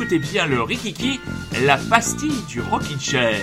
Écoutez 0.00 0.20
bien 0.20 0.46
le 0.46 0.62
Rikiki, 0.62 1.18
la 1.64 1.76
pastille 1.76 2.44
du 2.46 2.60
Rockin' 2.60 3.00
Chair. 3.00 3.40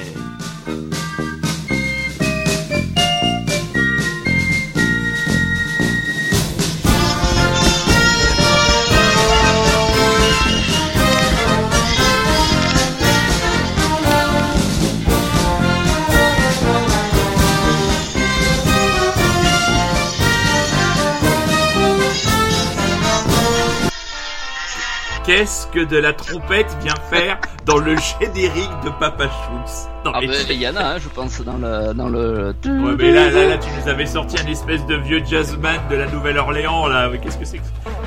Qu'est-ce 25.25 25.65
que 25.67 25.83
de 25.83 25.97
la 25.97 26.13
trompette 26.13 26.77
vient 26.83 26.93
faire 27.09 27.39
dans 27.65 27.77
le 27.77 27.95
générique 27.97 28.69
de 28.83 28.89
Papa 28.99 29.23
Schultz 29.23 29.87
Ah 30.05 30.11
bah, 30.13 30.19
il 30.21 30.53
y 30.61 30.67
en 30.67 30.75
a, 30.75 30.83
hein, 30.83 30.97
je 30.99 31.09
pense, 31.09 31.41
dans 31.41 31.57
le... 31.57 31.93
Dans 31.95 32.09
le... 32.09 32.53
Ouais, 32.63 32.95
mais 32.95 33.11
là, 33.11 33.31
là, 33.31 33.47
là, 33.47 33.57
tu 33.57 33.67
nous 33.81 33.89
avais 33.89 34.05
sorti 34.05 34.35
un 34.39 34.45
espèce 34.45 34.85
de 34.85 34.95
vieux 34.97 35.23
jazzman 35.25 35.79
de 35.89 35.95
la 35.95 36.05
Nouvelle-Orléans, 36.11 36.85
là. 36.87 37.09
Qu'est-ce 37.19 37.39
que 37.39 37.45
c'est 37.45 37.57
que, 37.57 37.63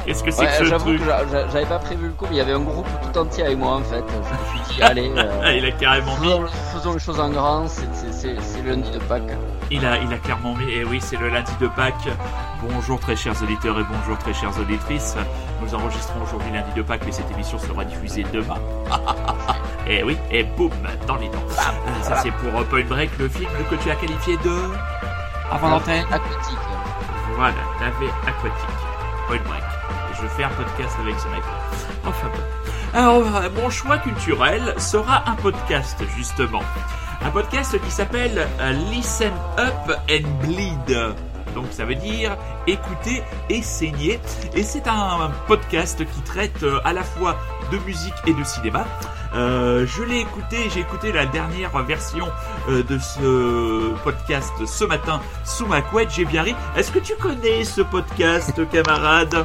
qu'est-ce 0.06 0.22
que, 0.22 0.30
c'est 0.30 0.42
Ouais, 0.42 0.58
que 0.60 0.64
ce 0.68 0.74
truc 0.76 1.00
j'avais 1.52 1.66
pas 1.66 1.80
prévu 1.80 2.06
le 2.06 2.12
coup, 2.12 2.26
mais 2.30 2.36
il 2.36 2.38
y 2.38 2.40
avait 2.40 2.52
un 2.52 2.60
groupe 2.60 2.86
tout 3.12 3.18
entier 3.18 3.44
avec 3.44 3.58
moi 3.58 3.72
en 3.76 3.82
fait. 3.82 4.04
Je 4.08 4.58
me 4.60 4.64
suis 4.64 4.76
dit, 4.76 4.82
allez, 4.82 5.10
Ah, 5.16 5.20
euh, 5.48 5.52
Il 5.56 5.64
a 5.64 5.72
carrément 5.72 6.16
mis, 6.18 6.26
faisons, 6.28 6.46
faisons 6.74 6.92
les 6.92 7.00
choses 7.00 7.18
en 7.20 7.30
grand, 7.30 7.66
c'est- 7.66 7.84
lundi 8.64 8.90
de 8.92 8.98
Pâques. 8.98 9.22
Il 9.70 9.84
a, 9.84 9.98
il 9.98 10.12
a 10.12 10.18
clairement 10.18 10.54
mis, 10.54 10.70
et 10.70 10.84
oui, 10.84 11.00
c'est 11.00 11.16
le 11.16 11.28
lundi 11.28 11.52
de 11.60 11.66
Pâques. 11.66 12.08
Bonjour 12.62 12.98
très 12.98 13.16
chers 13.16 13.40
auditeurs 13.42 13.78
et 13.78 13.84
bonjour 13.84 14.18
très 14.18 14.32
chères 14.32 14.58
auditrices. 14.58 15.16
Nous 15.62 15.74
enregistrons 15.74 16.22
aujourd'hui 16.22 16.50
lundi 16.52 16.72
de 16.74 16.82
Pâques, 16.82 17.02
mais 17.04 17.12
cette 17.12 17.30
émission 17.30 17.58
sera 17.58 17.84
diffusée 17.84 18.24
demain. 18.32 18.58
et 19.86 20.02
oui, 20.02 20.16
et 20.30 20.44
boum, 20.44 20.70
dans 21.06 21.16
les 21.16 21.28
dents. 21.28 21.48
Ça, 22.02 22.16
c'est 22.22 22.30
pour 22.30 22.60
euh, 22.60 22.64
Point 22.64 22.84
Break, 22.84 23.10
le 23.18 23.28
film 23.28 23.50
que 23.70 23.74
tu 23.76 23.90
as 23.90 23.96
qualifié 23.96 24.36
de. 24.38 24.56
Avant 25.50 25.68
l'antenne 25.68 26.04
Aquatique. 26.10 26.58
Voilà, 27.36 27.54
navet 27.80 28.10
aquatique. 28.26 28.68
Point 29.28 29.38
break. 29.46 29.62
Et 29.62 30.22
je 30.22 30.26
fais 30.26 30.42
un 30.42 30.48
podcast 30.48 30.96
avec 31.00 31.18
ce 31.20 31.28
mec. 31.28 31.42
Enfin 32.04 32.26
bon. 32.26 32.98
Alors, 32.98 33.22
mon 33.54 33.70
choix 33.70 33.98
culturel 33.98 34.74
sera 34.78 35.22
un 35.30 35.34
podcast, 35.34 36.02
justement. 36.16 36.62
Un 37.22 37.30
podcast 37.30 37.78
qui 37.84 37.90
s'appelle 37.90 38.46
euh, 38.60 38.72
Listen 38.90 39.32
Up 39.58 39.98
and 40.10 40.28
Bleed. 40.46 40.98
Donc 41.54 41.66
ça 41.70 41.84
veut 41.84 41.94
dire 41.96 42.36
écouter 42.66 43.22
et 43.50 43.62
saigner. 43.62 44.20
Et 44.54 44.62
c'est 44.62 44.86
un 44.86 45.30
podcast 45.46 45.98
qui 45.98 46.22
traite 46.22 46.62
euh, 46.62 46.78
à 46.84 46.92
la 46.92 47.02
fois 47.02 47.36
de 47.72 47.78
musique 47.78 48.14
et 48.26 48.32
de 48.32 48.44
cinéma. 48.44 48.86
Euh, 49.34 49.84
je 49.86 50.02
l'ai 50.04 50.20
écouté, 50.20 50.70
j'ai 50.72 50.80
écouté 50.80 51.12
la 51.12 51.26
dernière 51.26 51.76
version 51.82 52.26
de 52.68 52.98
ce 52.98 53.92
podcast 54.04 54.52
ce 54.64 54.84
matin 54.84 55.20
sous 55.44 55.66
ma 55.66 55.82
couette, 55.82 56.08
j'ai 56.10 56.24
bien 56.24 56.42
ri. 56.42 56.54
Est-ce 56.76 56.90
que 56.92 56.98
tu 56.98 57.14
connais 57.16 57.64
ce 57.64 57.82
podcast, 57.82 58.58
camarade? 58.70 59.44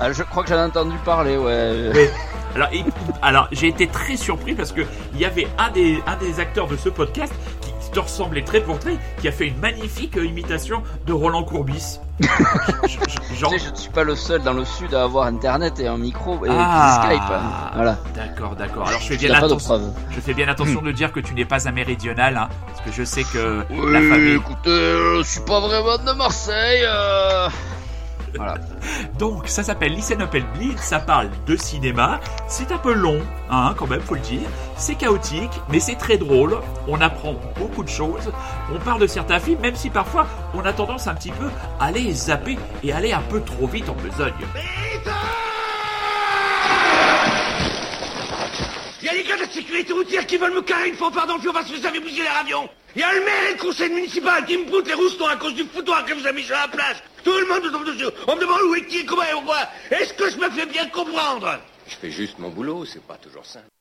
Ah, 0.00 0.12
je 0.12 0.22
crois 0.22 0.42
que 0.42 0.50
j'en 0.50 0.56
ai 0.56 0.64
entendu 0.64 0.96
parler, 1.04 1.38
ouais. 1.38 1.90
Mais- 1.94 2.10
Alors, 2.56 2.68
il- 2.72 2.84
alors 3.22 3.48
j'ai 3.52 3.68
été 3.68 3.86
très 3.86 4.16
surpris 4.16 4.54
parce 4.54 4.72
que 4.72 4.80
il 5.14 5.20
y 5.20 5.24
avait 5.26 5.46
un 5.58 5.70
des, 5.70 6.02
un 6.06 6.16
des 6.16 6.40
acteurs 6.40 6.66
de 6.66 6.76
ce 6.76 6.88
podcast 6.88 7.32
qui 7.60 7.90
te 7.90 8.00
ressemblait 8.00 8.42
très 8.42 8.60
pour 8.60 8.78
trait, 8.78 8.96
qui 9.20 9.28
a 9.28 9.32
fait 9.32 9.46
une 9.48 9.58
magnifique 9.58 10.16
euh, 10.16 10.24
imitation 10.24 10.82
de 11.06 11.12
Roland 11.12 11.44
Courbis. 11.44 12.00
Je- 12.20 12.88
je- 12.88 13.34
genre- 13.38 13.52
Tu 13.52 13.58
sais, 13.58 13.64
je 13.66 13.70
ne 13.70 13.76
suis 13.76 13.90
pas 13.90 14.02
le 14.04 14.14
seul 14.16 14.42
dans 14.42 14.54
le 14.54 14.64
sud 14.64 14.94
à 14.94 15.02
avoir 15.02 15.26
internet 15.26 15.78
et 15.80 15.86
un 15.86 15.98
micro 15.98 16.44
et 16.46 16.48
Ah. 16.50 17.02
Skype. 17.04 17.20
hein. 17.30 17.70
Voilà. 17.74 17.98
D'accord, 18.14 18.56
d'accord. 18.56 18.88
Alors 18.88 19.00
je 19.00 19.08
fais 19.08 19.16
bien 19.18 19.34
attention. 19.34 19.92
Je 20.10 20.20
fais 20.20 20.32
bien 20.34 20.48
attention 20.48 20.80
de 20.80 20.92
dire 20.92 21.12
que 21.12 21.20
tu 21.20 21.34
n'es 21.34 21.44
pas 21.44 21.68
un 21.68 21.72
méridional, 21.72 22.36
hein, 22.38 22.48
parce 22.68 22.80
que 22.80 22.90
je 22.92 23.04
sais 23.04 23.22
que 23.24 23.58
la 23.92 24.00
famille. 24.00 24.34
écoutez, 24.36 24.70
je 25.18 25.22
suis 25.24 25.40
pas 25.40 25.60
vraiment 25.60 25.98
de 25.98 26.12
Marseille. 26.16 26.82
euh. 26.86 27.48
Voilà. 28.34 28.54
Donc, 29.18 29.48
ça 29.48 29.62
s'appelle 29.62 29.92
Listen 29.92 30.22
Up 30.22 30.34
and 30.34 30.58
Bleed, 30.58 30.78
ça 30.78 30.98
parle 31.00 31.30
de 31.46 31.56
cinéma. 31.56 32.20
C'est 32.48 32.72
un 32.72 32.78
peu 32.78 32.92
long, 32.92 33.20
hein, 33.50 33.74
quand 33.76 33.86
même, 33.86 34.00
faut 34.00 34.14
le 34.14 34.20
dire. 34.20 34.48
C'est 34.76 34.94
chaotique, 34.94 35.60
mais 35.68 35.80
c'est 35.80 35.94
très 35.96 36.18
drôle. 36.18 36.56
On 36.88 37.00
apprend 37.00 37.34
beaucoup 37.58 37.82
de 37.82 37.88
choses. 37.88 38.32
On 38.74 38.78
parle 38.78 39.00
de 39.00 39.06
certains 39.06 39.38
films, 39.38 39.60
même 39.60 39.76
si 39.76 39.90
parfois 39.90 40.26
on 40.54 40.64
a 40.64 40.72
tendance 40.72 41.06
un 41.06 41.14
petit 41.14 41.30
peu 41.30 41.48
à 41.80 41.90
les 41.90 42.12
zapper 42.12 42.58
et 42.82 42.92
aller 42.92 43.12
un 43.12 43.22
peu 43.22 43.40
trop 43.40 43.66
vite 43.66 43.88
en 43.88 43.94
besogne. 43.94 44.32
Il 49.02 49.06
y 49.06 49.08
a 49.08 49.12
les 49.12 49.22
gars 49.22 49.35
de 49.35 49.35
la 49.46 49.52
sécurité 49.52 49.92
routière 49.92 50.26
qui 50.26 50.36
veulent 50.36 50.54
me 50.54 50.62
carrer 50.62 50.88
une 50.88 50.96
fanfare 50.96 51.26
dans 51.26 51.36
le 51.36 51.40
fion 51.40 51.52
parce 51.52 51.70
que 51.70 51.76
vous 51.76 51.86
avez 51.86 52.00
bougé 52.00 52.22
leur 52.22 52.36
avion. 52.38 52.68
Il 52.94 53.00
y 53.00 53.04
a 53.04 53.12
le 53.12 53.20
maire 53.20 53.50
et 53.50 53.52
le 53.54 53.60
conseil 53.60 53.90
municipal 53.90 54.44
qui 54.44 54.56
me 54.56 54.64
broutent 54.64 54.88
les 54.88 54.94
roustons 54.94 55.26
à 55.26 55.36
cause 55.36 55.54
du 55.54 55.64
foutoir 55.64 56.04
que 56.04 56.14
vous 56.14 56.26
avez 56.26 56.40
mis 56.40 56.44
sur 56.44 56.56
la 56.56 56.68
place. 56.68 56.96
Tout 57.22 57.32
le 57.32 57.46
monde 57.46 57.64
me 57.64 57.70
tombe 57.70 57.86
dessus. 57.86 58.06
On 58.26 58.36
me 58.36 58.40
demande 58.40 58.62
où 58.62 58.74
est 58.74 58.86
qui, 58.86 59.04
comment 59.04 59.22
et 59.22 59.32
pourquoi. 59.32 59.68
Est-ce 59.90 60.14
que 60.14 60.30
je 60.30 60.36
me 60.38 60.50
fais 60.50 60.66
bien 60.66 60.88
comprendre? 60.88 61.60
Je 61.86 61.94
fais 61.96 62.10
juste 62.10 62.38
mon 62.38 62.48
boulot, 62.48 62.84
c'est 62.84 63.02
pas 63.06 63.16
toujours 63.16 63.44
simple. 63.44 63.75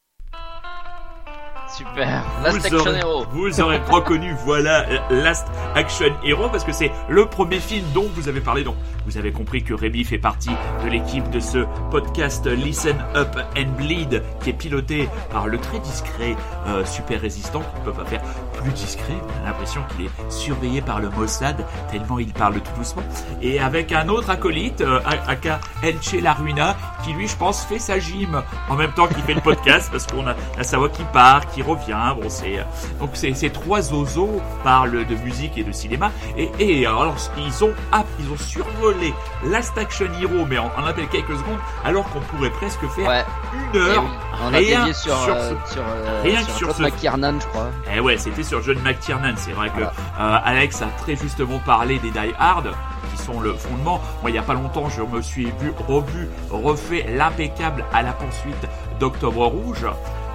Super. 1.75 2.23
Last 2.41 2.57
vous, 2.57 2.65
Action 2.65 2.77
aurez, 2.79 2.99
Hero. 2.99 3.25
vous 3.31 3.61
aurez 3.61 3.77
reconnu, 3.89 4.33
voilà, 4.45 4.85
euh, 4.87 4.97
Last 5.23 5.47
Action 5.75 6.13
Hero, 6.23 6.47
parce 6.49 6.63
que 6.63 6.71
c'est 6.71 6.89
le 7.09 7.25
premier 7.25 7.59
film 7.59 7.85
dont 7.93 8.05
vous 8.15 8.29
avez 8.29 8.39
parlé. 8.39 8.63
Donc, 8.63 8.75
vous 9.05 9.17
avez 9.17 9.33
compris 9.33 9.61
que 9.61 9.73
Rémi 9.73 10.05
fait 10.05 10.17
partie 10.17 10.51
de 10.83 10.89
l'équipe 10.89 11.29
de 11.31 11.39
ce 11.41 11.65
podcast 11.91 12.45
Listen 12.47 12.95
Up 13.15 13.35
and 13.57 13.71
Bleed, 13.77 14.23
qui 14.41 14.51
est 14.51 14.53
piloté 14.53 15.09
par 15.31 15.47
le 15.47 15.57
très 15.57 15.79
discret 15.79 16.35
euh, 16.67 16.85
Super 16.85 17.19
Résistant, 17.19 17.61
qui 17.61 17.79
ne 17.81 17.85
peut 17.85 18.03
pas 18.03 18.05
faire 18.05 18.21
plus 18.53 18.71
discret. 18.71 19.13
On 19.41 19.43
a 19.43 19.49
l'impression 19.49 19.81
qu'il 19.95 20.05
est 20.05 20.31
surveillé 20.31 20.81
par 20.81 21.01
le 21.01 21.09
Mossad, 21.09 21.57
tellement 21.91 22.19
il 22.19 22.31
parle 22.31 22.55
tout 22.61 22.71
doucement. 22.77 23.03
Et 23.41 23.59
avec 23.59 23.91
un 23.91 24.07
autre 24.07 24.29
acolyte, 24.29 24.79
euh, 24.79 25.01
aka 25.27 25.59
Elche 25.83 26.13
Laruina, 26.21 26.77
qui 27.03 27.11
lui, 27.11 27.27
je 27.27 27.35
pense, 27.35 27.65
fait 27.65 27.79
sa 27.79 27.99
gym 27.99 28.41
en 28.69 28.75
même 28.75 28.91
temps 28.93 29.07
qu'il 29.07 29.21
fait 29.23 29.33
le 29.33 29.41
podcast, 29.41 29.89
parce 29.91 30.07
qu'on 30.07 30.25
a 30.25 30.35
la 30.57 30.63
sa 30.63 30.77
voix 30.77 30.89
qui 30.89 31.03
part, 31.11 31.45
qui 31.47 31.61
revient. 31.67 32.15
Bon, 32.21 32.29
c'est 32.29 32.57
donc 32.99 33.09
ces, 33.13 33.49
trois 33.49 33.81
zozos 33.81 34.41
parlent 34.63 35.05
de 35.05 35.15
musique 35.23 35.57
et 35.57 35.63
de 35.63 35.71
cinéma. 35.71 36.11
Et, 36.37 36.49
et 36.59 36.85
alors 36.85 37.15
ils 37.37 37.63
ont 37.63 37.73
ils 38.19 38.31
ont 38.31 38.37
survolé 38.37 39.13
Last 39.45 39.77
Action 39.77 40.07
Hero, 40.21 40.45
mais 40.47 40.57
en, 40.57 40.65
en 40.65 40.93
quelques 41.11 41.37
secondes, 41.37 41.59
alors 41.83 42.07
qu'on 42.09 42.19
pourrait 42.21 42.49
presque 42.51 42.85
faire 42.89 43.07
Ouais. 43.07 43.25
une 43.73 43.79
heure. 43.81 44.03
oui, 44.03 44.09
on 44.43 44.53
a 44.53 44.57
rien 44.57 44.79
dévié 44.79 44.93
sur, 44.93 45.17
sur 45.17 45.33
euh, 45.35 45.53
ce- 45.67 45.73
sur, 45.73 45.81
euh, 45.83 46.21
rien 46.23 46.41
sur, 46.43 46.55
sur 46.55 46.75
ce- 46.75 46.81
McKiernan, 46.81 47.39
je 47.39 47.47
crois. 47.47 47.67
Eh 47.95 47.99
ouais, 47.99 48.17
c'était 48.17 48.43
sur 48.43 48.61
John 48.63 48.77
McTiernan. 48.83 49.33
C'est 49.37 49.51
vrai 49.51 49.69
que 49.69 49.75
Voilà. 49.75 49.93
euh, 50.19 50.37
Alex 50.43 50.81
a 50.81 50.87
très 51.01 51.15
justement 51.15 51.59
parlé 51.59 51.99
des 51.99 52.11
Die 52.11 52.33
Hard, 52.39 52.71
qui 53.11 53.21
sont 53.23 53.39
le 53.39 53.53
fondement. 53.53 54.01
Moi, 54.21 54.31
il 54.31 54.35
y 54.35 54.39
a 54.39 54.43
pas 54.43 54.53
longtemps, 54.53 54.89
je 54.89 55.01
me 55.01 55.21
suis 55.21 55.45
vu, 55.59 55.73
revu, 55.87 56.27
refait 56.49 57.05
l'impeccable 57.15 57.85
à 57.93 58.01
la 58.01 58.11
poursuite 58.13 58.67
d'Octobre 58.99 59.45
Rouge. 59.47 59.85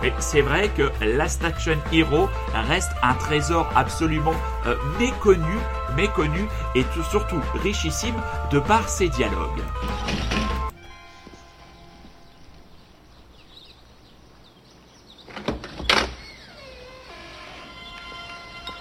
Mais 0.02 0.12
c'est 0.18 0.40
vrai 0.40 0.70
que 0.70 0.90
Last 1.04 1.44
Action 1.44 1.76
Hero 1.92 2.28
reste 2.54 2.92
un 3.02 3.14
trésor 3.14 3.68
absolument 3.76 4.34
euh, 4.66 4.74
méconnu, 4.98 5.58
méconnu 5.96 6.46
et 6.74 6.84
tout- 6.84 7.02
surtout 7.10 7.40
richissime 7.62 8.14
de 8.50 8.58
par 8.60 8.88
ses 8.88 9.08
dialogues. 9.08 9.62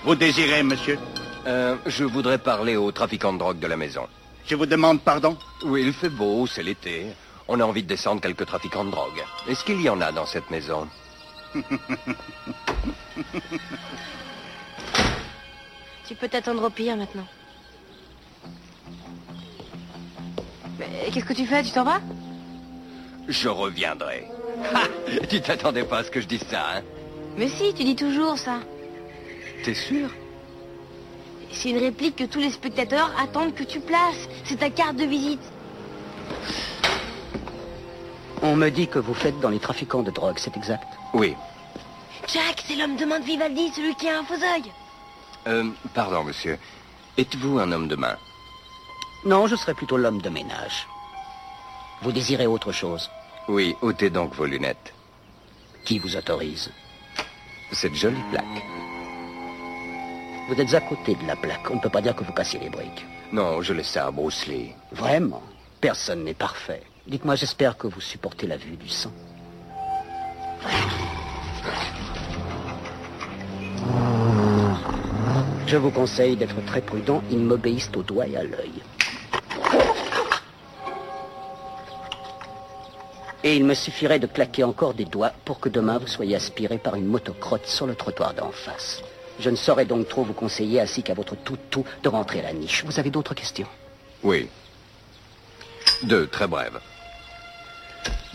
Vous 0.04 0.16
désirez, 0.16 0.64
monsieur? 0.64 0.98
Euh, 1.46 1.76
je 1.86 2.04
voudrais 2.04 2.38
parler 2.38 2.76
aux 2.78 2.92
trafiquants 2.92 3.34
de 3.34 3.38
drogue 3.40 3.60
de 3.60 3.68
la 3.68 3.78
maison. 3.78 4.08
Je 4.46 4.56
vous 4.56 4.66
demande 4.66 5.02
pardon? 5.02 5.38
Oui, 5.64 5.84
il 5.86 5.94
fait 5.94 6.10
beau, 6.10 6.48
c'est 6.48 6.64
l'été. 6.64 7.08
On 7.48 7.60
a 7.60 7.64
envie 7.64 7.84
de 7.84 7.88
descendre 7.88 8.22
quelques 8.22 8.46
trafiquants 8.46 8.86
de 8.86 8.92
drogue. 8.92 9.24
Est-ce 9.48 9.64
qu'il 9.64 9.82
y 9.82 9.90
en 9.90 10.00
a 10.02 10.12
dans 10.12 10.26
cette 10.26 10.50
maison? 10.50 10.88
Tu 16.08 16.16
peux 16.16 16.28
t'attendre 16.28 16.64
au 16.66 16.70
pire 16.72 16.98
maintenant. 16.98 17.28
Mais 20.80 21.12
qu'est-ce 21.12 21.26
que 21.26 21.34
tu 21.34 21.46
fais? 21.46 21.62
Tu 21.64 21.72
t'en 21.72 21.84
vas? 21.84 22.02
Je 23.28 23.48
reviendrai. 23.48 24.28
Ha 24.74 24.88
Tu 25.30 25.40
t'attendais 25.40 25.84
pas 25.84 26.00
à 26.00 26.04
ce 26.04 26.12
que 26.12 26.20
je 26.20 26.28
dise 26.28 26.44
ça, 26.50 26.78
hein? 26.78 26.82
Mais 27.38 27.48
si, 27.48 27.74
tu 27.74 27.84
dis 27.84 27.96
toujours 27.96 28.38
ça. 28.38 28.60
T'es 29.64 29.74
sûr? 29.74 30.10
C'est 31.52 31.70
une 31.70 31.78
réplique 31.78 32.16
que 32.16 32.26
tous 32.26 32.40
les 32.40 32.52
spectateurs 32.52 33.12
attendent 33.20 33.54
que 33.54 33.64
tu 33.64 33.80
places. 33.80 34.28
C'est 34.44 34.58
ta 34.60 34.70
carte 34.70 34.98
de 34.98 35.06
visite. 35.06 35.42
On 38.42 38.56
me 38.56 38.70
dit 38.70 38.88
que 38.88 39.00
vous 39.00 39.14
faites 39.14 39.40
dans 39.40 39.50
les 39.50 39.60
trafiquants 39.60 40.02
de 40.02 40.12
drogue, 40.12 40.38
c'est 40.38 40.56
exact 40.56 40.88
Oui. 41.14 41.36
Jack, 42.28 42.64
c'est 42.66 42.76
l'homme 42.76 42.96
de 42.96 43.06
main 43.06 43.20
de 43.20 43.26
Vivaldi, 43.26 43.70
celui 43.76 43.96
qui 43.96 44.08
a 44.08 44.20
un 44.20 44.24
faux 44.24 44.36
œil. 44.36 44.72
Euh, 45.48 45.70
pardon, 45.94 46.24
monsieur. 46.24 46.58
Êtes-vous 47.18 47.60
un 47.60 47.72
homme 47.72 47.88
de 47.88 47.96
main? 47.96 48.16
Non, 49.26 49.48
je 49.48 49.56
serais 49.56 49.74
plutôt 49.74 49.98
l'homme 49.98 50.22
de 50.22 50.30
ménage. 50.30 50.88
Vous 52.02 52.12
désirez 52.12 52.48
autre 52.48 52.72
chose? 52.72 53.10
Oui, 53.48 53.76
ôtez 53.82 54.10
donc 54.10 54.34
vos 54.36 54.46
lunettes. 54.46 54.94
Qui 55.84 56.00
vous 56.00 56.16
autorise? 56.16 56.72
Cette 57.72 57.96
jolie 57.96 58.24
plaque. 58.32 58.64
Vous 60.48 60.60
êtes 60.62 60.74
à 60.74 60.82
côté 60.82 61.16
de 61.16 61.28
la 61.28 61.36
plaque. 61.36 61.70
On 61.70 61.76
ne 61.76 61.80
peut 61.82 61.90
pas 61.90 62.02
dire 62.02 62.16
que 62.16 62.24
vous 62.24 62.34
cassiez 62.34 62.60
les 62.60 62.70
briques. 62.70 63.06
Non, 63.32 63.62
je 63.62 63.74
laisse 63.74 63.90
ça 63.90 64.08
à 64.08 64.12
Bruce 64.12 64.48
Lee. 64.48 64.72
Vraiment? 64.92 65.44
Personne 65.82 66.24
n'est 66.24 66.34
parfait. 66.34 66.84
Dites-moi, 67.10 67.34
j'espère 67.34 67.76
que 67.76 67.88
vous 67.88 68.02
supportez 68.02 68.46
la 68.46 68.56
vue 68.56 68.78
du 68.78 68.88
sang. 68.88 69.12
Je 75.66 75.76
vous 75.76 75.90
conseille 75.90 76.36
d'être 76.36 76.64
très 76.68 76.82
prudent. 76.82 77.24
Ils 77.32 77.40
m'obéissent 77.40 77.90
au 77.96 78.04
doigt 78.04 78.28
et 78.28 78.38
à 78.38 78.44
l'œil. 78.44 78.84
Et 83.44 83.56
il 83.56 83.66
me 83.66 83.74
suffirait 83.74 84.20
de 84.20 84.28
claquer 84.28 84.64
encore 84.64 84.94
des 84.94 85.06
doigts 85.06 85.32
pour 85.46 85.60
que 85.60 85.70
demain 85.70 85.98
vous 85.98 86.08
soyez 86.08 86.36
aspiré 86.36 86.78
par 86.78 86.94
une 86.94 87.08
motocrotte 87.08 87.66
sur 87.66 87.88
le 87.88 87.96
trottoir 87.96 88.36
d'en 88.36 88.52
face. 88.52 89.02
Je 89.40 89.50
ne 89.50 89.56
saurais 89.56 89.86
donc 89.86 90.08
trop 90.10 90.24
vous 90.24 90.34
conseiller, 90.34 90.80
ainsi 90.80 91.02
qu'à 91.02 91.16
votre 91.16 91.36
tout-tout, 91.36 91.86
de 92.04 92.10
rentrer 92.10 92.42
à 92.42 92.44
la 92.44 92.54
niche. 92.54 92.84
Vous 92.86 93.00
avez 93.00 93.10
d'autres 93.10 93.34
questions? 93.34 93.68
Oui. 94.22 94.48
Deux, 96.04 96.28
très 96.28 96.48
brèves. 96.48 96.80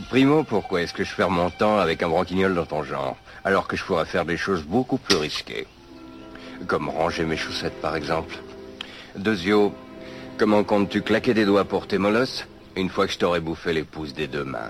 Primo, 0.09 0.43
pourquoi 0.43 0.83
est-ce 0.83 0.93
que 0.93 1.05
je 1.05 1.15
perds 1.15 1.31
mon 1.31 1.51
temps 1.51 1.79
avec 1.79 2.03
un 2.03 2.09
branquignol 2.09 2.55
dans 2.55 2.67
ton 2.67 2.83
genre, 2.83 3.17
alors 3.45 3.69
que 3.69 3.77
je 3.77 3.85
pourrais 3.85 4.05
faire 4.05 4.25
des 4.25 4.37
choses 4.37 4.65
beaucoup 4.65 4.99
plus 4.99 5.17
risquées 5.17 5.67
Comme 6.67 6.89
ranger 6.89 7.25
mes 7.25 7.37
chaussettes, 7.37 7.81
par 7.81 7.95
exemple? 7.95 8.37
Deuxio, 9.17 9.73
comment 10.37 10.65
comptes-tu 10.65 11.03
claquer 11.03 11.33
des 11.33 11.45
doigts 11.45 11.65
pour 11.65 11.87
tes 11.87 11.99
molosses 11.99 12.47
une 12.77 12.91
fois 12.91 13.07
que 13.07 13.13
je 13.13 13.19
t'aurai 13.19 13.41
bouffé 13.41 13.73
les 13.73 13.85
pouces 13.85 14.15
des 14.15 14.27
deux 14.27 14.45
mains? 14.45 14.69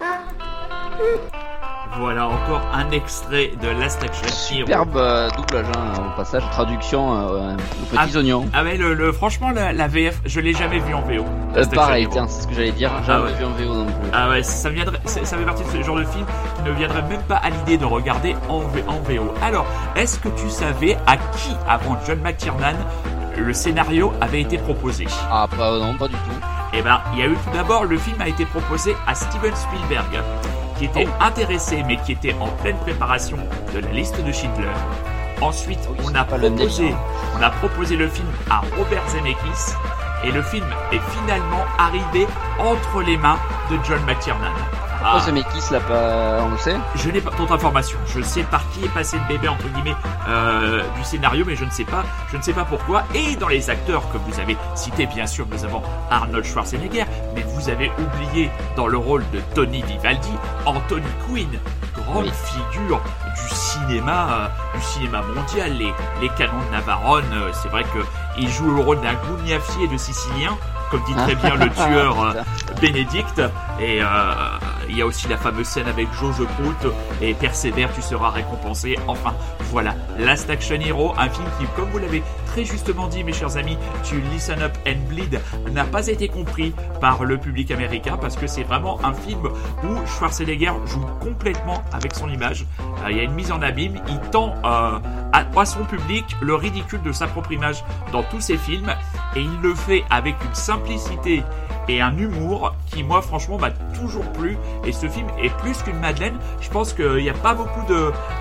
Voilà 1.96 2.26
encore 2.26 2.60
un 2.72 2.90
extrait 2.90 3.52
de 3.62 3.68
Last 3.80 4.02
Action 4.02 4.26
Hero. 4.26 4.66
Superbe 4.66 4.96
euh, 4.96 5.28
doublage, 5.30 5.66
hein, 5.76 5.92
au 6.12 6.16
passage, 6.16 6.42
traduction 6.50 7.14
euh, 7.14 7.52
aux 7.54 7.84
petits 7.96 7.96
Ah, 7.96 8.18
oignons. 8.18 8.48
Ah 8.52 8.64
ouais, 8.64 8.76
le, 8.76 8.94
le- 8.94 9.12
franchement, 9.12 9.50
la, 9.50 9.72
la 9.72 9.86
VF, 9.86 10.20
je 10.24 10.40
l'ai 10.40 10.52
jamais 10.54 10.80
vu 10.80 10.92
en 10.92 11.02
VO. 11.02 11.24
Euh, 11.56 11.64
pareil, 11.66 12.08
tiens, 12.10 12.26
c'est 12.26 12.42
ce 12.42 12.48
que 12.48 12.54
j'allais 12.54 12.72
dire. 12.72 12.90
Ah 12.98 13.02
Jamais 13.06 13.26
ouais. 13.26 13.32
vu 13.34 13.44
en 13.44 13.50
VO 13.50 13.74
non 13.74 13.84
plus. 13.86 14.10
Ah 14.12 14.28
ouais, 14.28 14.42
ça, 14.42 14.70
viendrait, 14.70 14.98
ça 15.04 15.20
fait 15.36 15.44
partie 15.44 15.62
de 15.62 15.68
ce 15.68 15.82
genre 15.82 15.96
de 15.96 16.04
film 16.04 16.26
qui 16.56 16.62
ne 16.68 16.72
viendrait 16.74 17.02
même 17.02 17.22
pas 17.22 17.36
à 17.36 17.50
l'idée 17.50 17.78
de 17.78 17.84
regarder 17.84 18.34
en, 18.48 18.56
en 18.88 18.98
VO. 19.08 19.32
Alors, 19.40 19.66
est-ce 19.94 20.18
que 20.18 20.28
tu 20.30 20.50
savais 20.50 20.96
à 21.06 21.16
qui, 21.16 21.54
avant 21.68 21.96
John 22.04 22.18
McTiernan, 22.24 22.74
le 23.36 23.52
scénario 23.52 24.12
avait 24.20 24.40
été 24.40 24.58
proposé? 24.58 25.06
Ah, 25.30 25.46
pas, 25.56 25.78
non, 25.78 25.94
pas 25.96 26.08
du 26.08 26.14
tout. 26.14 26.40
Eh 26.72 26.82
ben, 26.82 27.00
il 27.12 27.20
y 27.20 27.22
a 27.22 27.26
eu 27.26 27.34
tout 27.34 27.50
d'abord, 27.56 27.84
le 27.84 27.96
film 27.96 28.20
a 28.20 28.26
été 28.26 28.44
proposé 28.46 28.96
à 29.06 29.14
Steven 29.14 29.54
Spielberg, 29.54 30.08
qui 30.78 30.86
était 30.86 31.08
intéressé, 31.20 31.82
mais 31.86 31.96
qui 31.98 32.12
était 32.12 32.34
en 32.40 32.48
pleine 32.62 32.76
préparation 32.78 33.38
de 33.74 33.78
la 33.80 33.90
liste 33.90 34.22
de 34.22 34.32
Schindler. 34.32 34.68
Ensuite, 35.40 35.88
on 36.04 36.14
a 36.14 36.24
proposé, 36.24 36.94
on 37.36 37.42
a 37.42 37.50
proposé 37.50 37.96
le 37.96 38.08
film 38.08 38.28
à 38.50 38.62
Robert 38.76 39.08
Zemeckis, 39.08 39.74
et 40.24 40.30
le 40.30 40.42
film 40.42 40.66
est 40.92 41.00
finalement 41.10 41.64
arrivé 41.78 42.26
entre 42.58 43.02
les 43.02 43.16
mains 43.16 43.38
de 43.70 43.76
John 43.84 44.00
McTiernan. 44.06 44.52
Pourquoi 45.04 45.20
Ah. 45.26 45.70
l'a 45.70 45.80
pas, 45.80 46.42
on 46.44 46.50
le 46.50 46.56
sait 46.58 46.76
Je 46.96 47.10
n'ai 47.10 47.20
pas 47.20 47.30
d'autres 47.36 47.52
informations. 47.54 47.98
Je 48.06 48.20
sais 48.22 48.42
par 48.44 48.68
qui 48.70 48.84
est 48.84 48.88
passé 48.88 49.18
le 49.18 49.26
bébé 49.34 49.48
entre 49.48 49.68
guillemets 49.68 49.94
euh, 50.28 50.82
du 50.96 51.04
scénario, 51.04 51.44
mais 51.46 51.56
je 51.56 51.64
ne 51.64 51.70
sais 51.70 51.84
pas. 51.84 52.02
Je 52.32 52.36
ne 52.38 52.42
sais 52.42 52.52
pas 52.52 52.64
pourquoi. 52.64 53.02
Et 53.14 53.36
dans 53.36 53.48
les 53.48 53.68
acteurs 53.70 54.02
que 54.12 54.18
vous 54.18 54.40
avez 54.40 54.56
cités, 54.74 55.06
bien 55.06 55.26
sûr, 55.26 55.46
nous 55.50 55.64
avons 55.64 55.82
Arnold 56.10 56.44
Schwarzenegger, 56.44 57.04
mais 57.34 57.42
vous 57.42 57.68
avez 57.68 57.92
oublié 57.98 58.50
dans 58.76 58.86
le 58.86 58.96
rôle 58.98 59.24
de 59.32 59.40
Tony 59.54 59.82
Vivaldi, 59.82 60.32
Anthony 60.66 61.06
Quinn, 61.26 61.58
grande 61.94 62.24
Oui. 62.24 62.32
figure 62.44 63.00
du 63.34 63.54
cinéma, 63.54 64.28
euh, 64.32 64.78
du 64.78 64.82
cinéma 64.84 65.20
mondial. 65.22 65.72
Les, 65.74 65.92
les 66.22 66.28
canons 66.30 66.52
de 66.70 66.72
Navarone, 66.72 67.24
euh, 67.34 67.50
c'est 67.52 67.68
vrai 67.68 67.82
que 67.84 67.98
il 68.38 68.48
joue 68.50 68.70
le 68.74 68.80
rôle 68.82 69.00
d'un 69.00 69.14
gougnafier 69.14 69.86
de 69.88 69.96
Sicilien. 69.96 70.56
Comme 70.94 71.02
dit 71.06 71.14
très 71.14 71.34
bien 71.34 71.56
le 71.56 71.70
tueur 71.74 72.22
euh, 72.22 72.42
Bénédicte. 72.80 73.42
Et 73.80 74.00
euh, 74.00 74.04
il 74.88 74.96
y 74.96 75.02
a 75.02 75.06
aussi 75.06 75.26
la 75.26 75.36
fameuse 75.36 75.66
scène 75.66 75.88
avec 75.88 76.06
Joe 76.20 76.36
The 76.36 76.46
Prout 76.46 76.92
et 77.20 77.34
Persévère, 77.34 77.92
tu 77.92 78.00
seras 78.00 78.30
récompensé. 78.30 78.96
Enfin, 79.08 79.34
voilà, 79.72 79.96
Last 80.20 80.48
Action 80.50 80.78
Hero, 80.80 81.12
un 81.18 81.28
film 81.28 81.46
qui, 81.58 81.66
comme 81.74 81.90
vous 81.90 81.98
l'avez 81.98 82.22
très 82.46 82.64
justement 82.64 83.08
dit, 83.08 83.24
mes 83.24 83.32
chers 83.32 83.56
amis, 83.56 83.76
tu 84.04 84.20
Listen 84.32 84.62
Up 84.62 84.72
and 84.86 85.08
Bleed, 85.08 85.40
n'a 85.72 85.82
pas 85.82 86.06
été 86.06 86.28
compris 86.28 86.72
par 87.00 87.24
le 87.24 87.38
public 87.38 87.72
américain 87.72 88.16
parce 88.20 88.36
que 88.36 88.46
c'est 88.46 88.62
vraiment 88.62 89.04
un 89.04 89.14
film 89.14 89.48
où 89.82 90.06
Schwarzenegger 90.06 90.74
joue 90.86 91.04
complètement 91.20 91.82
avec 91.92 92.14
son 92.14 92.28
image. 92.28 92.66
Euh, 93.04 93.10
il 93.10 93.16
y 93.16 93.20
a 93.20 93.24
une 93.24 93.34
mise 93.34 93.50
en 93.50 93.62
abîme, 93.62 94.00
il 94.06 94.20
tend 94.30 94.54
euh, 94.64 94.98
à, 95.32 95.44
à 95.56 95.64
son 95.64 95.84
public 95.84 96.24
le 96.40 96.54
ridicule 96.54 97.02
de 97.02 97.10
sa 97.10 97.26
propre 97.26 97.50
image 97.50 97.84
dans 98.12 98.22
tous 98.22 98.40
ses 98.40 98.56
films 98.56 98.94
et 99.36 99.40
il 99.40 99.60
le 99.62 99.74
fait 99.74 100.04
avec 100.10 100.36
une 100.44 100.54
simplicité 100.54 101.42
et 101.88 102.00
un 102.00 102.16
humour 102.16 102.74
qui 102.90 103.02
moi 103.02 103.20
franchement 103.22 103.58
m'a 103.58 103.70
toujours 103.98 104.24
plu. 104.32 104.56
Et 104.84 104.92
ce 104.92 105.08
film 105.08 105.26
est 105.42 105.54
plus 105.58 105.82
qu'une 105.82 105.98
Madeleine. 105.98 106.34
Je 106.60 106.70
pense 106.70 106.92
qu'il 106.92 107.16
n'y 107.16 107.30
a 107.30 107.34
pas 107.34 107.54
beaucoup 107.54 107.84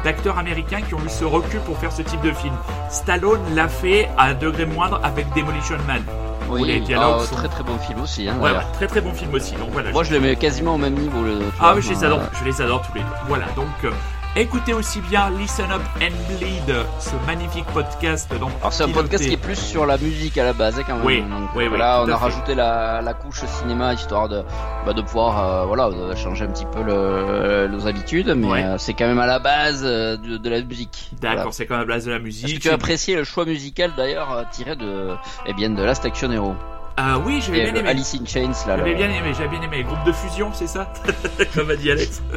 d'acteurs 0.03 0.37
américains 0.37 0.81
qui 0.81 0.93
ont 0.93 1.03
eu 1.03 1.09
ce 1.09 1.25
recul 1.25 1.59
pour 1.61 1.77
faire 1.77 1.91
ce 1.91 2.01
type 2.01 2.21
de 2.21 2.31
film. 2.31 2.53
Stallone 2.89 3.41
l'a 3.53 3.67
fait 3.67 4.09
à 4.17 4.27
un 4.27 4.33
degré 4.33 4.65
moindre 4.65 4.99
avec 5.03 5.25
Demolition 5.35 5.77
Man. 5.87 6.03
Où 6.49 6.63
les 6.63 6.81
dialogues 6.81 7.21
ah, 7.21 7.25
sont- 7.25 7.35
très 7.35 7.47
très 7.47 7.63
bon 7.63 7.77
film 7.79 8.01
aussi. 8.01 8.27
Hein, 8.27 8.35
ouais, 8.39 8.51
très 8.73 8.87
très 8.87 9.01
bon 9.01 9.13
film 9.13 9.33
aussi. 9.33 9.55
Donc 9.55 9.69
voilà 9.71 9.91
Moi, 9.91 10.03
je 10.03 10.13
les 10.13 10.19
mets 10.19 10.35
quasiment 10.35 10.75
au 10.75 10.77
même 10.77 10.93
niveau. 10.93 11.23
Le, 11.23 11.39
ah 11.59 11.73
oui 11.75 11.81
je 11.81 11.89
les 11.89 12.03
euh, 12.03 12.07
adore 12.07 12.21
je 12.39 12.45
les 12.45 12.61
adore 12.61 12.81
tous 12.81 12.93
les 12.93 13.01
deux. 13.01 13.07
Voilà 13.27 13.45
donc 13.55 13.65
euh, 13.85 13.91
écoutez 14.35 14.74
aussi 14.74 15.00
bien 15.01 15.30
Listen 15.31 15.71
Up 15.71 15.81
and 16.01 16.15
Bleed 16.27 16.75
ce 17.00 17.12
magnifique 17.27 17.65
podcast 17.74 18.30
donc 18.39 18.51
Alors 18.62 18.74
c'est 18.74 18.83
un 18.83 18.89
podcast 18.89 19.24
qui 19.25 19.33
est 19.33 19.38
plus 19.38 19.56
sur 19.57 19.85
la 19.85 19.97
musique 19.97 20.38
à 20.38 20.44
la 20.44 20.53
base 20.53 20.80
hein, 20.80 20.83
quand 20.88 20.95
même. 20.95 21.06
Oui, 21.06 21.21
Donc, 21.21 21.50
oui, 21.56 21.63
oui, 21.63 21.68
voilà, 21.69 22.01
tout 22.03 22.09
on 22.09 22.12
à 22.12 22.15
a 22.15 22.18
fait. 22.18 22.24
rajouté 22.25 22.56
la, 22.56 23.01
la 23.01 23.13
couche 23.13 23.44
cinéma 23.45 23.94
histoire 23.94 24.30
de 24.30 24.44
bah, 24.85 24.94
de 24.94 25.01
pouvoir 25.01 25.39
euh, 25.63 25.65
voilà 25.65 25.89
de 25.89 26.15
changer 26.15 26.45
un 26.45 26.50
petit 26.50 26.65
peu 26.65 26.81
le, 26.81 27.67
nos 27.67 27.88
habitudes, 27.88 28.34
mais 28.36 28.48
Ouais. 28.48 28.63
euh, 28.63 28.77
c'est 28.77 28.93
quand 28.93 29.07
même 29.07 29.19
à 29.19 29.27
la 29.27 29.39
base 29.39 29.81
euh, 29.84 30.17
de, 30.17 30.38
de 30.38 30.50
la 30.50 30.62
musique. 30.62 31.12
d'accord 31.22 31.36
Voilà. 31.38 31.51
c'est 31.51 31.65
quand 31.67 31.77
même 31.77 31.88
la 31.88 31.93
base 31.96 32.05
de 32.05 32.12
la 32.12 32.17
Est-ce 32.17 32.24
musique 32.25 32.57
que 32.57 32.62
tu 32.63 32.69
as 32.69 32.74
apprécié 32.74 33.15
le 33.15 33.24
choix 33.24 33.46
musical 33.46 33.91
d'ailleurs 33.96 34.31
euh, 34.31 34.43
tiré 34.51 34.75
de 34.75 35.12
eh 35.46 35.53
bien 35.53 35.69
de 35.69 35.84
Last 35.84 36.05
Action 36.05 36.31
Hero? 36.31 36.55
Ah 36.96 37.17
oui 37.25 37.41
j'avais 37.43 37.63
bien 37.72 37.74
aimé 37.75 37.89
Alice 37.89 38.15
in 38.19 38.25
Chains 38.25 38.50
là. 38.67 38.77
J'avais 38.77 38.91
le- 38.91 38.96
bien 38.96 39.10
aimé, 39.10 39.31
j'avais 39.36 39.48
bien 39.50 39.62
aimé. 39.63 39.84
Groupe 39.84 40.03
de 40.05 40.12
fusion, 40.12 40.51
c'est 40.53 40.67
ça? 40.67 40.91
Comme 41.55 41.69
a 41.72 41.75
dit 41.75 41.89
Alex. 41.91 42.22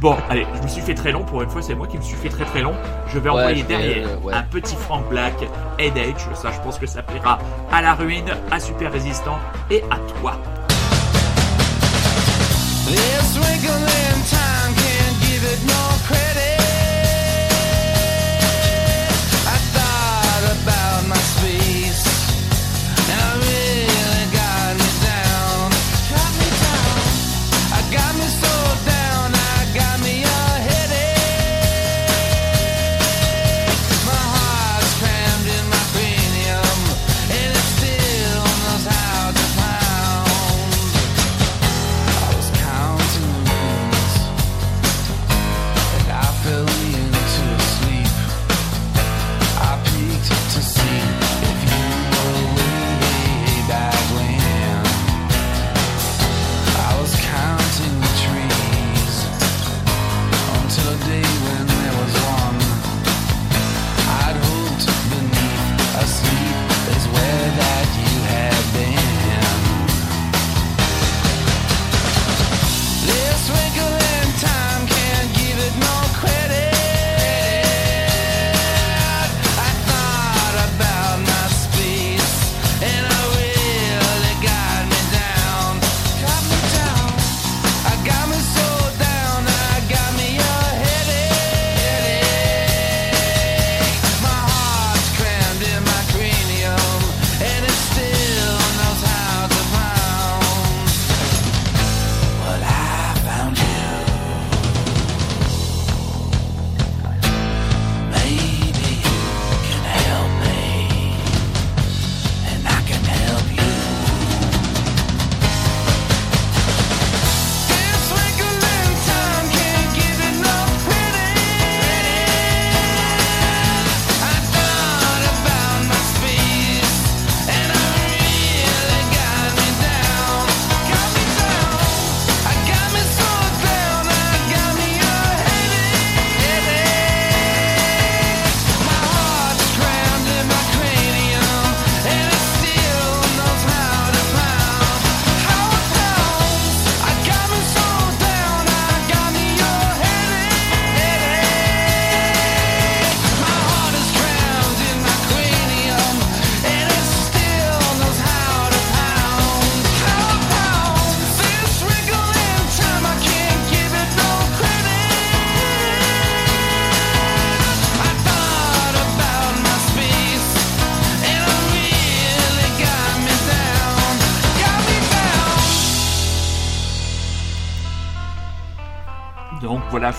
bon, 0.00 0.16
allez, 0.30 0.46
je 0.56 0.62
me 0.62 0.68
suis 0.68 0.82
fait 0.82 0.94
très 0.94 1.12
long. 1.12 1.22
Pour 1.24 1.42
une 1.42 1.48
fois, 1.50 1.62
c'est 1.62 1.74
moi 1.74 1.86
qui 1.86 1.96
me 1.98 2.02
suis 2.02 2.16
fait 2.16 2.28
très 2.28 2.44
très 2.44 2.60
long. 2.62 2.74
Je 3.12 3.18
vais 3.18 3.30
Ouais, 3.30 3.36
envoyer 3.40 3.62
je 3.62 3.66
vais, 3.66 3.76
derrière 3.76 4.08
euh, 4.08 4.16
ouais. 4.26 4.34
un 4.34 4.42
petit 4.42 4.76
Frank 4.76 5.08
Black, 5.08 5.34
Head 5.78 5.96
Edge. 5.96 6.20
Ça, 6.34 6.50
je 6.52 6.60
pense 6.60 6.78
que 6.78 6.86
ça 6.86 7.02
plaira 7.02 7.38
à 7.72 7.82
la 7.82 7.94
ruine, 7.94 8.30
à 8.50 8.60
Super 8.60 8.92
Résistant 8.92 9.38
et 9.70 9.82
à 9.90 9.96
toi. 10.20 10.36
This 12.86 13.38
wrinkle 13.38 13.72
in 13.72 14.22
time 14.28 14.74
can't 14.74 15.16
give 15.22 15.42
it 15.44 15.64
more 15.66 15.98
credit. 16.06 16.53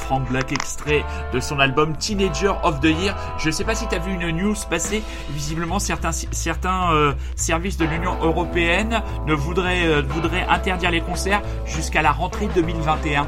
Frank 0.05 0.29
Black 0.29 0.51
extrait 0.51 1.03
de 1.33 1.39
son 1.39 1.59
album 1.59 1.95
Teenager 1.97 2.53
of 2.63 2.79
the 2.79 2.85
Year. 2.85 3.15
Je 3.39 3.49
sais 3.51 3.63
pas 3.63 3.75
si 3.75 3.87
tu 3.87 3.95
as 3.95 3.99
vu 3.99 4.13
une 4.13 4.29
news 4.37 4.55
passer. 4.69 5.03
Visiblement 5.31 5.79
certains 5.79 6.11
certains 6.11 6.93
euh, 6.93 7.13
services 7.35 7.77
de 7.77 7.85
l'Union 7.85 8.15
européenne 8.21 9.01
ne 9.25 9.33
voudraient 9.33 9.85
euh, 9.87 10.01
voudraient 10.07 10.45
interdire 10.49 10.91
les 10.91 11.01
concerts 11.01 11.41
jusqu'à 11.65 12.01
la 12.01 12.11
rentrée 12.11 12.47
2021. 12.53 13.27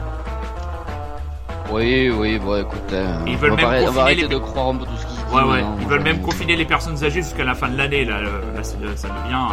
Oui, 1.70 2.10
oui, 2.10 2.40
bon, 2.40 2.56
écoute, 2.62 2.80
euh, 2.94 3.18
Ils 3.28 3.36
veulent 3.38 3.52
on, 3.52 3.56
va 3.56 3.62
même 3.62 3.66
arrêter- 3.72 3.88
on 3.90 3.92
va 3.92 4.02
confiner 4.02 4.02
arrêter 4.04 4.22
les- 4.22 4.28
de 4.30 4.38
croire 4.38 4.68
un 4.70 4.76
peu 4.76 4.86
tout 4.86 4.98
ce 4.98 5.06
qui 5.06 5.14
se 5.14 5.18
dit. 5.20 5.36
Ouais 5.36 5.42
ouais. 5.42 5.48
maintenant. 5.62 5.76
Ils 5.82 5.88
veulent 5.88 6.04
même 6.04 6.22
confiner 6.22 6.56
les 6.56 6.66
personnes 6.66 7.04
âgées 7.04 7.22
jusqu'à 7.22 7.44
la 7.44 7.56
fin 7.56 7.68
de 7.68 7.78
l'année. 7.78 8.06
Là, 8.06 8.20
ça 8.64 8.78
devient 8.78 9.50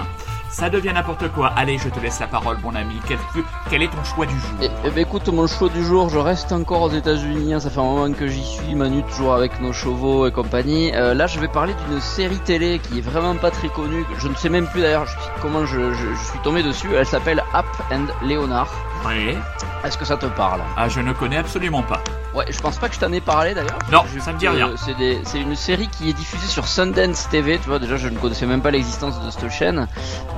ça 0.55 0.71
devient 0.71 0.93
n'importe 0.95 1.29
quoi. 1.33 1.49
Allez, 1.57 1.79
je 1.79 1.89
te 1.89 1.99
laisse 1.99 2.21
la 2.21 2.29
parole, 2.29 2.57
mon 2.63 2.75
ami. 2.77 2.95
Quel, 3.09 3.19
quel 3.69 3.83
est 3.83 3.89
ton 3.89 4.05
choix 4.05 4.25
du 4.25 4.39
jour 4.39 4.51
Eh, 4.63 4.71
eh 4.85 4.91
ben, 4.91 4.99
écoute, 5.01 5.29
mon 5.29 5.47
choix 5.49 5.69
du 5.69 5.85
jour, 5.85 6.09
je 6.11 6.19
reste 6.19 6.53
encore 6.53 6.83
aux 6.83 6.91
États-Unis. 6.91 7.55
hein, 7.55 7.59
ça 7.61 7.71
fait 7.71 7.81
un 7.81 7.83
moment 7.83 8.13
que 8.13 8.29
j'y 8.29 8.45
suis, 8.45 8.75
Manu 8.77 9.03
toujours 9.03 9.35
avec 9.35 9.61
nos 9.61 9.73
chevaux 9.73 10.27
et 10.29 10.33
compagnie. 10.33 10.93
Euh, 10.95 11.13
là, 11.13 11.27
je 11.27 11.41
vais 11.41 11.49
parler 11.49 11.75
d'une 11.89 12.01
série 12.01 12.39
télé 12.39 12.79
qui 12.79 12.99
est 12.99 13.03
vraiment 13.03 13.35
pas 13.35 13.51
très 13.51 13.69
connue. 13.69 14.05
Je 14.19 14.29
ne 14.29 14.35
sais 14.37 14.49
même 14.49 14.69
plus 14.69 14.81
d'ailleurs 14.81 15.07
comment 15.43 15.67
je, 15.67 15.93
je- 15.93 16.15
je 16.15 16.25
suis 16.31 16.39
tombé 16.45 16.63
dessus. 16.63 16.89
Elle 16.95 17.07
s'appelle 17.07 17.43
App 17.53 17.67
and 17.93 18.07
Leonard. 18.25 18.69
Ouais. 19.05 19.37
Est-ce 19.85 19.99
que 19.99 20.05
ça 20.05 20.17
te 20.17 20.27
parle? 20.27 20.61
Ah, 20.77 20.89
je 20.89 21.01
ne 21.01 21.13
connais 21.13 21.37
absolument 21.39 21.83
pas. 21.83 22.01
Ouais, 22.35 22.45
je 22.51 22.59
pense 22.61 22.79
pas 22.79 22.89
que 22.89 22.95
je 22.97 23.01
t'en 23.01 23.13
ai 23.13 23.21
parlé 23.21 23.55
d'ailleurs. 23.55 23.79
Non, 23.93 24.03
J'ai 24.13 24.19
ça 24.21 24.33
me 24.33 24.39
dit 24.39 24.49
rien. 24.49 24.73
C'est 24.77 24.97
des- 24.97 25.21
c'est 25.25 25.39
une 25.41 25.55
série 25.55 25.87
qui 25.89 26.11
est 26.11 26.13
diffusée 26.15 26.49
sur 26.49 26.67
Sundance 26.67 27.29
TV. 27.29 27.59
Tu 27.59 27.69
vois, 27.69 27.79
déjà, 27.79 27.97
je 27.97 28.09
ne 28.09 28.19
connaissais 28.19 28.47
même 28.47 28.61
pas 28.61 28.73
l'existence 28.73 29.21
de 29.21 29.31
cette 29.31 29.51
chaîne. 29.51 29.87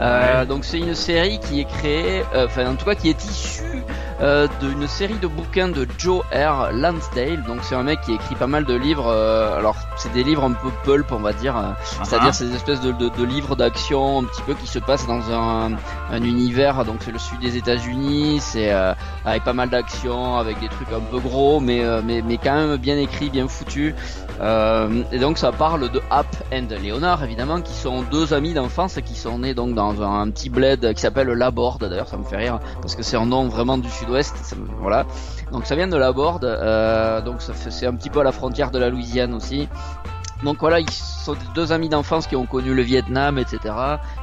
Euh, 0.00 0.44
Donc, 0.44 0.64
c'est 0.66 0.78
une 0.78 0.94
série 0.94 1.40
qui 1.40 1.60
est 1.60 1.64
créée, 1.64 2.22
euh, 2.34 2.46
enfin, 2.46 2.66
en 2.70 2.74
tout 2.74 2.84
cas, 2.84 2.94
qui 2.94 3.08
est 3.08 3.24
issue 3.24 3.82
euh, 4.20 4.48
d'une 4.60 4.86
série 4.88 5.18
de 5.18 5.26
bouquins 5.26 5.68
de 5.68 5.86
Joe 5.98 6.22
R. 6.32 6.70
Lansdale. 6.72 7.42
Donc, 7.44 7.58
c'est 7.62 7.74
un 7.74 7.82
mec 7.82 8.00
qui 8.02 8.12
écrit 8.14 8.34
pas 8.34 8.46
mal 8.46 8.64
de 8.64 8.74
livres. 8.74 9.08
euh, 9.08 9.58
alors, 9.58 9.76
c'est 9.96 10.12
des 10.12 10.24
livres 10.24 10.44
un 10.44 10.52
peu 10.52 10.68
pulp, 10.84 11.12
on 11.12 11.18
va 11.20 11.32
dire. 11.32 11.56
euh, 11.56 11.62
C'est-à-dire, 12.04 12.34
c'est 12.34 12.46
des 12.46 12.54
espèces 12.54 12.80
de, 12.80 12.92
de- 12.92 13.08
de 13.10 13.24
livres 13.24 13.56
d'action 13.56 14.20
un 14.20 14.24
petit 14.24 14.42
peu 14.42 14.54
qui 14.54 14.66
se 14.66 14.78
passent 14.78 15.06
dans 15.06 15.30
un, 15.32 15.72
un 16.10 16.22
univers. 16.22 16.84
Donc, 16.84 16.96
c'est 17.00 17.12
le 17.12 17.18
sud 17.18 17.40
des 17.40 17.56
États-Unis. 17.56 18.38
C'est 18.40 18.72
euh, 18.72 18.94
avec 19.24 19.44
pas 19.44 19.52
mal 19.52 19.68
d'action, 19.70 20.36
avec 20.38 20.60
des 20.60 20.68
trucs 20.68 20.92
un 20.92 21.00
peu 21.00 21.18
gros, 21.18 21.60
mais 21.60 21.84
euh, 21.84 22.00
mais 22.04 22.22
mais 22.22 22.38
quand 22.38 22.54
même 22.54 22.76
bien 22.76 22.96
écrit, 22.96 23.28
bien 23.30 23.48
foutu. 23.48 23.94
Euh, 24.40 25.02
et 25.12 25.18
donc 25.18 25.38
ça 25.38 25.50
parle 25.50 25.90
de 25.90 26.02
App 26.10 26.26
and 26.52 26.66
Leonard 26.84 27.24
évidemment, 27.24 27.60
qui 27.62 27.72
sont 27.72 28.02
deux 28.02 28.34
amis 28.34 28.52
d'enfance 28.52 28.98
qui 29.04 29.14
sont 29.14 29.38
nés 29.38 29.54
donc 29.54 29.74
dans 29.74 30.02
un, 30.02 30.20
un 30.22 30.30
petit 30.30 30.50
bled 30.50 30.92
qui 30.94 31.00
s'appelle 31.00 31.28
Laborde. 31.28 31.88
D'ailleurs, 31.88 32.08
ça 32.08 32.16
me 32.18 32.24
fait 32.24 32.36
rire 32.36 32.58
parce 32.82 32.94
que 32.94 33.02
c'est 33.02 33.16
un 33.16 33.24
nom 33.26 33.48
vraiment 33.48 33.78
du 33.78 33.88
me- 34.10 34.66
Voilà. 34.80 35.04
Donc 35.52 35.66
ça 35.66 35.74
vient 35.76 35.88
de 35.88 35.96
Laborde. 35.96 36.44
Euh, 36.44 37.20
donc 37.20 37.36
c'est 37.40 37.86
un 37.86 37.94
petit 37.94 38.10
peu 38.10 38.20
à 38.20 38.24
la 38.24 38.32
frontière 38.32 38.70
de 38.70 38.78
la 38.78 38.88
Louisiane 38.90 39.34
aussi. 39.34 39.68
Donc 40.42 40.58
voilà, 40.60 40.80
ils 40.80 40.90
sont 40.90 41.34
deux 41.54 41.72
amis 41.72 41.88
d'enfance 41.88 42.26
qui 42.26 42.36
ont 42.36 42.44
connu 42.44 42.74
le 42.74 42.82
Vietnam, 42.82 43.38
etc., 43.38 43.58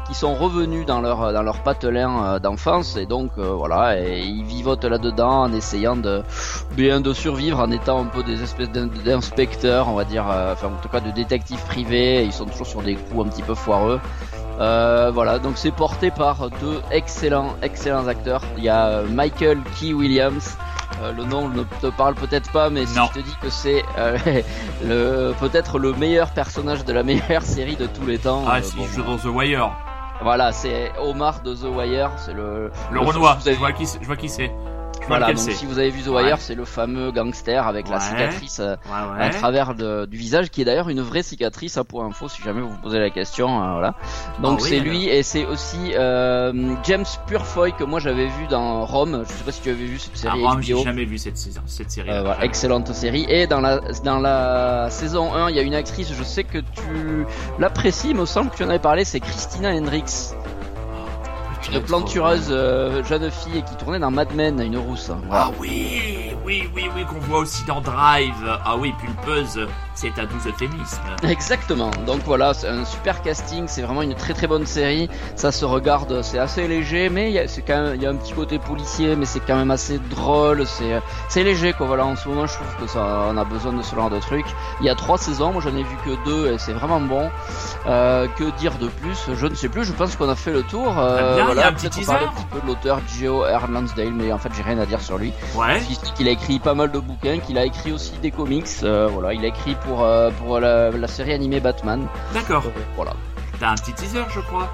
qui 0.08 0.14
sont 0.14 0.36
revenus 0.36 0.86
dans 0.86 1.02
leur 1.02 1.34
dans 1.34 1.42
leur 1.42 1.64
patelin 1.64 2.24
euh, 2.36 2.40
d'enfance 2.40 2.98
et 2.98 3.08
donc 3.08 3.32
euh, 3.40 3.48
voilà, 3.56 4.00
et 4.00 4.20
ils 4.22 4.44
vivotent 4.44 4.86
là-dedans 4.86 5.42
en 5.46 5.54
essayant 5.54 5.96
de 5.96 6.22
bien 6.78 7.02
de 7.02 7.14
survivre 7.14 7.60
en 7.60 7.72
étant 7.72 8.00
un 8.00 8.06
peu 8.06 8.22
des 8.22 8.44
espèces 8.44 8.70
d'in- 8.70 8.86
d'inspecteurs, 9.04 9.88
on 9.90 9.96
va 9.96 10.04
dire, 10.04 10.26
enfin 10.28 10.68
en 10.68 10.80
tout 10.84 10.88
cas 10.90 11.00
de 11.00 11.10
détectives 11.10 11.64
privés. 11.66 12.24
Ils 12.24 12.32
sont 12.32 12.46
toujours 12.46 12.68
sur 12.68 12.84
des 12.84 12.94
coups 12.94 13.26
un 13.26 13.30
petit 13.30 13.42
peu 13.42 13.56
foireux. 13.56 14.00
Euh, 14.60 15.10
voilà, 15.14 15.40
donc 15.40 15.54
c'est 15.58 15.72
porté 15.72 16.12
par 16.12 16.50
deux 16.62 16.82
excellents 16.92 17.56
excellents 17.62 18.08
acteurs. 18.08 18.42
Il 18.58 18.64
y 18.64 18.70
a 18.70 18.86
euh, 18.88 19.08
Michael 19.10 19.60
Key 19.80 19.94
Williams. 19.94 20.58
Euh, 21.02 21.12
le 21.12 21.24
nom 21.26 21.50
ne 21.50 21.64
te 21.82 21.88
parle 21.88 22.14
peut-être 22.14 22.52
pas, 22.52 22.70
mais 22.70 22.86
si 22.86 22.94
je 22.94 23.20
te 23.20 23.26
dis 23.26 23.36
que 23.42 23.50
c'est 23.50 23.84
euh, 23.98 24.16
le 24.86 25.34
peut-être 25.40 25.80
le 25.80 25.94
meilleur 25.94 26.30
personnage 26.30 26.86
de 26.86 26.94
la 26.94 27.02
meilleure 27.04 27.42
série 27.42 27.76
de 27.76 27.88
tous 27.88 28.06
les 28.06 28.20
temps. 28.20 28.44
Ah, 28.48 28.62
si 28.62 28.76
bon, 28.76 28.84
je 28.86 28.98
joue 28.98 29.04
dans 29.04 29.18
The 29.18 29.26
Wire. 29.26 29.72
voilà, 30.22 30.52
c'est 30.52 30.92
Omar 31.02 31.42
de 31.42 31.56
The 31.56 31.64
Wire, 31.76 32.12
c'est 32.18 32.34
le 32.34 32.72
Le 32.92 33.00
le- 33.00 33.00
Renoir. 33.00 33.40
Je 33.44 33.52
vois 33.54 33.72
qui. 33.72 33.86
Je 34.00 34.06
vois 34.06 34.16
qui 34.16 34.30
c'est. 34.30 34.52
Voilà, 35.08 35.28
donc 35.34 35.38
si 35.40 35.66
vous 35.66 35.78
avez 35.80 35.90
vu 35.90 36.02
The 36.02 36.08
Wire, 36.08 36.24
Ouais. 36.26 36.34
c'est 36.40 36.56
le 36.56 36.66
fameux 36.66 37.12
gangster 37.12 37.68
avec 37.68 37.90
la 37.90 38.00
cicatrice 38.00 38.60
euh, 38.60 38.76
Ouais, 38.86 39.24
à 39.26 39.30
travers 39.30 39.76
de- 39.76 40.06
du 40.06 40.18
visage, 40.18 40.50
qui 40.50 40.62
est 40.62 40.66
d'ailleurs 40.66 40.90
une 40.90 41.02
vraie 41.02 41.24
cicatrice, 41.24 41.78
à 41.78 41.84
pour 41.84 42.04
info, 42.04 42.28
si 42.30 42.42
jamais 42.42 42.62
vous 42.62 42.70
vous 42.70 42.78
posez 42.82 43.00
la 43.00 43.10
question, 43.10 43.62
euh, 43.64 43.72
voilà. 43.74 43.96
Donc 44.42 44.60
Ah 44.60 44.64
oui, 44.64 44.70
c'est 44.70 44.80
alors. 44.80 44.88
lui 44.94 45.08
et 45.10 45.24
c'est 45.24 45.46
aussi 45.46 45.92
euh, 45.96 46.76
James 46.84 47.06
Purefoy 47.28 47.74
que 47.74 47.84
moi 47.84 48.00
j'avais 48.00 48.28
vu 48.28 48.48
dans 48.50 48.86
Rome. 48.86 49.24
Je 49.28 49.34
sais 49.34 49.44
pas 49.44 49.52
si 49.52 49.62
tu 49.62 49.70
avais 49.70 49.86
vu 49.86 50.00
cette 50.00 50.14
Ah, 50.16 50.18
série 50.20 50.40
moi, 50.40 50.58
j'ai 50.62 50.74
HBO. 50.74 50.84
jamais 50.84 51.06
vu 51.06 51.18
cette 51.18 51.38
cette 51.38 51.92
série. 51.92 52.10
Euh, 52.10 52.22
voilà, 52.22 52.44
excellente 52.46 52.94
série. 52.94 53.26
Et 53.30 53.48
dans 53.48 53.60
la 53.62 53.80
dans 54.04 54.20
la 54.20 54.90
saison 54.90 55.34
1, 55.34 55.50
il 55.50 55.56
y 55.56 55.60
a 55.60 55.64
une 55.64 55.76
actrice, 55.76 56.14
je 56.14 56.24
sais 56.24 56.44
que 56.44 56.60
tu 56.60 57.26
l'apprécies, 57.60 58.10
il 58.12 58.16
me 58.16 58.26
semble 58.26 58.50
que 58.52 58.58
tu 58.58 58.64
en 58.64 58.70
avais 58.70 58.80
parlé, 58.80 59.04
c'est 59.06 59.20
Christina 59.20 59.70
Hendricks. 59.72 60.34
Une 61.72 61.82
plantureuse 61.82 62.50
euh, 62.52 63.04
jeune 63.04 63.32
fille 63.32 63.64
qui 63.64 63.76
tournait 63.78 64.00
dans 64.00 64.12
Mad 64.12 64.34
Men, 64.36 64.60
une 64.62 64.78
rousse. 64.78 65.12
Voilà. 65.28 65.48
Ah 65.48 65.52
oui, 65.60 66.36
oui, 66.46 66.70
oui, 66.76 66.90
oui, 66.96 67.06
qu'on 67.06 67.20
voit 67.20 67.40
aussi 67.40 67.64
dans 67.66 67.82
Drive. 67.82 68.60
Ah 68.66 68.76
oui, 68.78 68.94
pulpeuse, 69.00 69.68
c'est 69.96 70.18
un 70.20 70.26
doux 70.26 70.40
euphémisme. 70.48 71.02
Exactement. 71.28 71.92
Donc 72.06 72.22
voilà, 72.26 72.54
c'est 72.54 72.68
un 72.68 72.86
super 72.86 73.22
casting, 73.22 73.66
c'est 73.68 73.82
vraiment 73.82 74.02
une 74.02 74.16
très 74.16 74.34
très 74.34 74.48
bonne 74.48 74.66
série. 74.66 75.10
Ça 75.36 75.52
se 75.52 75.66
regarde, 75.66 76.22
c'est 76.22 76.40
assez 76.40 76.68
léger, 76.68 77.10
mais 77.10 77.30
il 77.30 77.34
y 77.34 77.40
a, 77.40 77.48
c'est 77.48 77.62
quand 77.62 77.82
même, 77.82 77.96
il 77.96 78.02
y 78.02 78.06
a 78.06 78.10
un 78.10 78.16
petit 78.16 78.34
côté 78.34 78.60
policier, 78.60 79.16
mais 79.16 79.26
c'est 79.26 79.40
quand 79.40 79.56
même 79.56 79.72
assez 79.72 80.00
drôle. 80.10 80.66
C'est 80.66 81.02
c'est 81.30 81.44
léger 81.44 81.74
quoi. 81.74 81.88
Voilà, 81.88 82.06
en 82.06 82.16
ce 82.16 82.28
moment, 82.28 82.48
je 82.48 82.54
trouve 82.56 82.76
que 82.82 82.88
ça, 82.88 83.26
on 83.30 83.38
a 83.38 83.44
besoin 83.44 83.74
de 83.74 83.82
ce 83.82 83.96
genre 83.96 84.10
de 84.10 84.20
truc. 84.20 84.46
Il 84.80 84.86
y 84.86 84.90
a 84.90 84.96
trois 84.96 85.18
saisons, 85.18 85.52
moi 85.54 85.62
j'en 85.62 85.76
ai 85.76 85.84
vu 85.84 85.96
que 86.06 86.26
deux 86.26 86.54
et 86.54 86.58
c'est 86.58 86.74
vraiment 86.74 87.00
bon. 87.00 87.30
Euh, 87.86 88.28
que 88.38 88.46
dire 88.58 88.78
de 88.80 88.88
plus? 88.88 89.18
Je 89.34 89.46
ne 89.48 89.56
sais 89.56 89.70
plus. 89.70 89.84
Je 89.84 89.94
pense 89.94 90.16
qu'on 90.16 90.30
a 90.30 90.36
fait 90.36 90.52
le 90.52 90.64
tour. 90.64 90.98
Euh, 90.98 91.18
Très 91.18 91.24
bien, 91.24 91.34
il 91.34 91.38
y 91.38 91.42
a 91.42 91.46
voilà, 91.46 91.68
un 91.68 91.74
petit 91.74 91.88
un 91.88 91.90
petit 91.90 92.46
peu 92.52 92.62
de 92.62 92.68
l'auteur 92.68 93.00
Geo 93.08 93.42
R. 93.42 93.68
Lansdale, 93.70 94.14
mais 94.14 94.32
en 94.32 94.38
fait 94.38 94.50
j'ai 94.56 94.64
rien 94.64 94.80
à 94.80 94.86
dire 94.86 95.02
sur 95.02 95.18
lui. 95.18 95.34
Ouais. 95.56 95.82
Il 95.90 95.98
qu'il 96.14 96.28
a 96.28 96.32
écrit 96.32 96.60
pas 96.60 96.74
mal 96.74 96.92
de 96.92 97.00
bouquins, 97.00 97.40
qu'il 97.40 97.58
a 97.58 97.66
écrit 97.66 97.92
aussi 97.92 98.14
des 98.22 98.32
comics. 98.32 98.66
euh, 98.84 99.08
voilà, 99.12 99.34
il 99.34 99.44
a 99.44 99.48
écrit 99.48 99.76
pour 99.86 100.04
euh, 100.04 100.32
pour 100.32 100.60
la, 100.60 100.92
la 100.92 101.08
série 101.08 101.34
animée 101.34 101.60
Batman. 101.60 102.08
D'accord. 102.34 102.64
Euh, 102.68 102.80
voilà. 102.96 103.14
T'as 103.60 103.70
un 103.72 103.76
petit 103.76 103.94
teaser, 103.94 104.24
je 104.34 104.40
crois. 104.42 104.70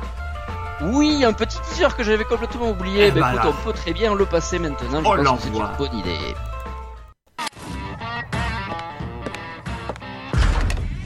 Oui, 0.81 1.23
un 1.25 1.33
petit 1.33 1.59
teaser 1.61 1.87
que 1.97 2.03
j'avais 2.03 2.23
complètement 2.23 2.69
oublié. 2.69 3.07
Eh 3.07 3.11
Ben, 3.11 3.21
ben 3.21 3.29
écoute, 3.33 3.43
là. 3.43 3.49
on 3.49 3.63
peut 3.65 3.73
très 3.73 3.93
bien 3.93 4.15
le 4.15 4.25
passer 4.25 4.59
maintenant. 4.59 5.01
Je 5.03 5.09
Oh, 5.09 5.23
pense 5.23 5.41
que 5.41 5.43
c'est 5.43 5.57
une 5.57 5.77
bonne 5.77 5.97
idée. 5.97 6.35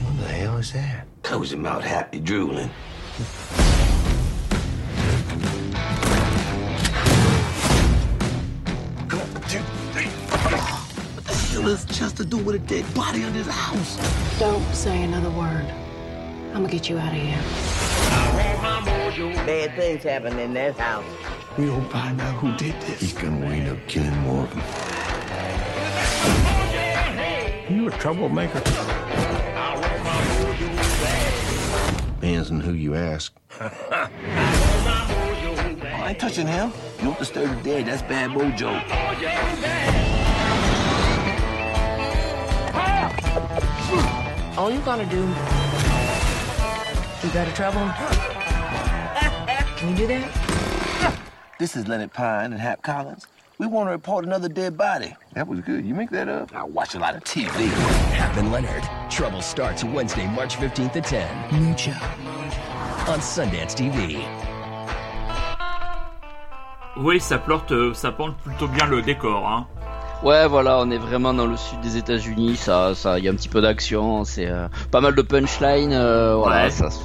What 0.00 0.26
the 0.26 0.30
hell 0.30 0.58
is 0.60 0.72
that? 0.72 1.06
Cozy 1.22 1.56
mouth 1.56 1.82
happy 1.82 2.20
drooling. 2.20 2.70
What 11.64 11.70
the 11.70 11.76
hell 11.76 11.88
is 11.88 11.98
Chester 11.98 12.24
doing 12.24 12.44
with 12.44 12.56
a 12.56 12.58
dead 12.58 12.84
body 12.94 13.22
in 13.22 13.32
his 13.32 13.46
house? 13.46 13.96
Don't 14.38 14.62
say 14.74 15.02
another 15.02 15.30
word. 15.30 15.64
I'm 16.52 16.60
gonna 16.60 16.68
get 16.68 16.90
you 16.90 16.98
out 16.98 17.08
of 17.08 17.14
here. 17.18 17.40
Bad 19.46 19.74
things 19.74 20.02
happen 20.02 20.38
in 20.38 20.52
that 20.52 20.76
house. 20.76 21.06
We 21.56 21.64
don't 21.64 21.88
find 21.90 22.20
out 22.20 22.34
who 22.34 22.54
did 22.58 22.78
this. 22.82 23.00
He's 23.00 23.14
gonna 23.14 23.38
wind 23.46 23.70
up 23.70 23.78
killing 23.88 24.14
more 24.18 24.44
of 24.44 24.50
them. 24.50 24.60
You 27.74 27.88
a 27.88 27.90
troublemaker? 27.92 28.60
Depends 32.20 32.50
on 32.50 32.60
who 32.60 32.74
you 32.74 32.94
ask. 32.94 33.32
I 33.58 34.10
ain't 36.10 36.18
touching 36.18 36.46
him. 36.46 36.74
You 36.98 37.04
don't 37.04 37.18
disturb 37.18 37.56
the 37.56 37.70
dead. 37.70 37.86
That's 37.86 38.02
bad 38.02 38.32
mojo. 38.32 39.93
All 44.56 44.70
you 44.70 44.78
gotta 44.80 45.04
do. 45.06 45.16
You 47.22 47.32
gotta 47.32 47.52
trouble 47.54 47.80
him. 47.80 47.92
Can 49.76 49.88
you 49.90 49.96
do 49.96 50.06
that? 50.06 51.18
This 51.58 51.74
is 51.74 51.88
Leonard 51.88 52.12
Pine 52.12 52.52
and 52.52 52.60
Hap 52.60 52.80
Collins. 52.82 53.26
We 53.58 53.66
want 53.66 53.88
to 53.88 53.92
report 53.92 54.24
another 54.24 54.48
dead 54.48 54.76
body. 54.76 55.16
That 55.34 55.48
was 55.48 55.60
good. 55.60 55.84
You 55.84 55.94
make 55.94 56.10
that 56.10 56.28
up? 56.28 56.54
I 56.54 56.62
watch 56.62 56.94
a 56.94 57.00
lot 57.00 57.16
of 57.16 57.24
TV. 57.24 57.66
Hap 58.14 58.36
and 58.36 58.52
Leonard. 58.52 58.84
Trouble 59.10 59.42
starts 59.42 59.82
Wednesday, 59.82 60.28
March 60.28 60.56
15th 60.56 60.96
at 60.96 61.04
10. 61.04 61.60
New 61.60 61.74
job. 61.74 62.00
On 63.08 63.20
Sundance 63.20 63.74
TV. 63.74 64.24
Oui, 66.96 67.18
ça 67.18 67.38
plante, 67.38 67.72
ça 67.94 68.12
plante 68.12 68.36
plutôt 68.38 68.68
bien 68.68 68.86
le 68.86 69.02
décor, 69.02 69.48
hein. 69.48 69.66
Ouais, 70.24 70.46
voilà, 70.48 70.78
on 70.80 70.90
est 70.90 70.96
vraiment 70.98 71.34
dans 71.34 71.46
le 71.46 71.56
sud 71.56 71.80
des 71.80 71.96
États-Unis. 71.98 72.56
Ça, 72.56 72.94
ça, 72.94 73.18
il 73.18 73.24
y 73.24 73.28
a 73.28 73.30
un 73.30 73.34
petit 73.34 73.48
peu 73.50 73.60
d'action. 73.60 74.24
C'est 74.24 74.46
euh, 74.48 74.68
pas 74.90 75.00
mal 75.02 75.14
de 75.14 75.22
punchline. 75.22 75.92
euh, 75.92 76.34
voilà, 76.36 76.64
Ouais. 76.64 76.70
ça 76.70 76.88
se, 76.90 76.98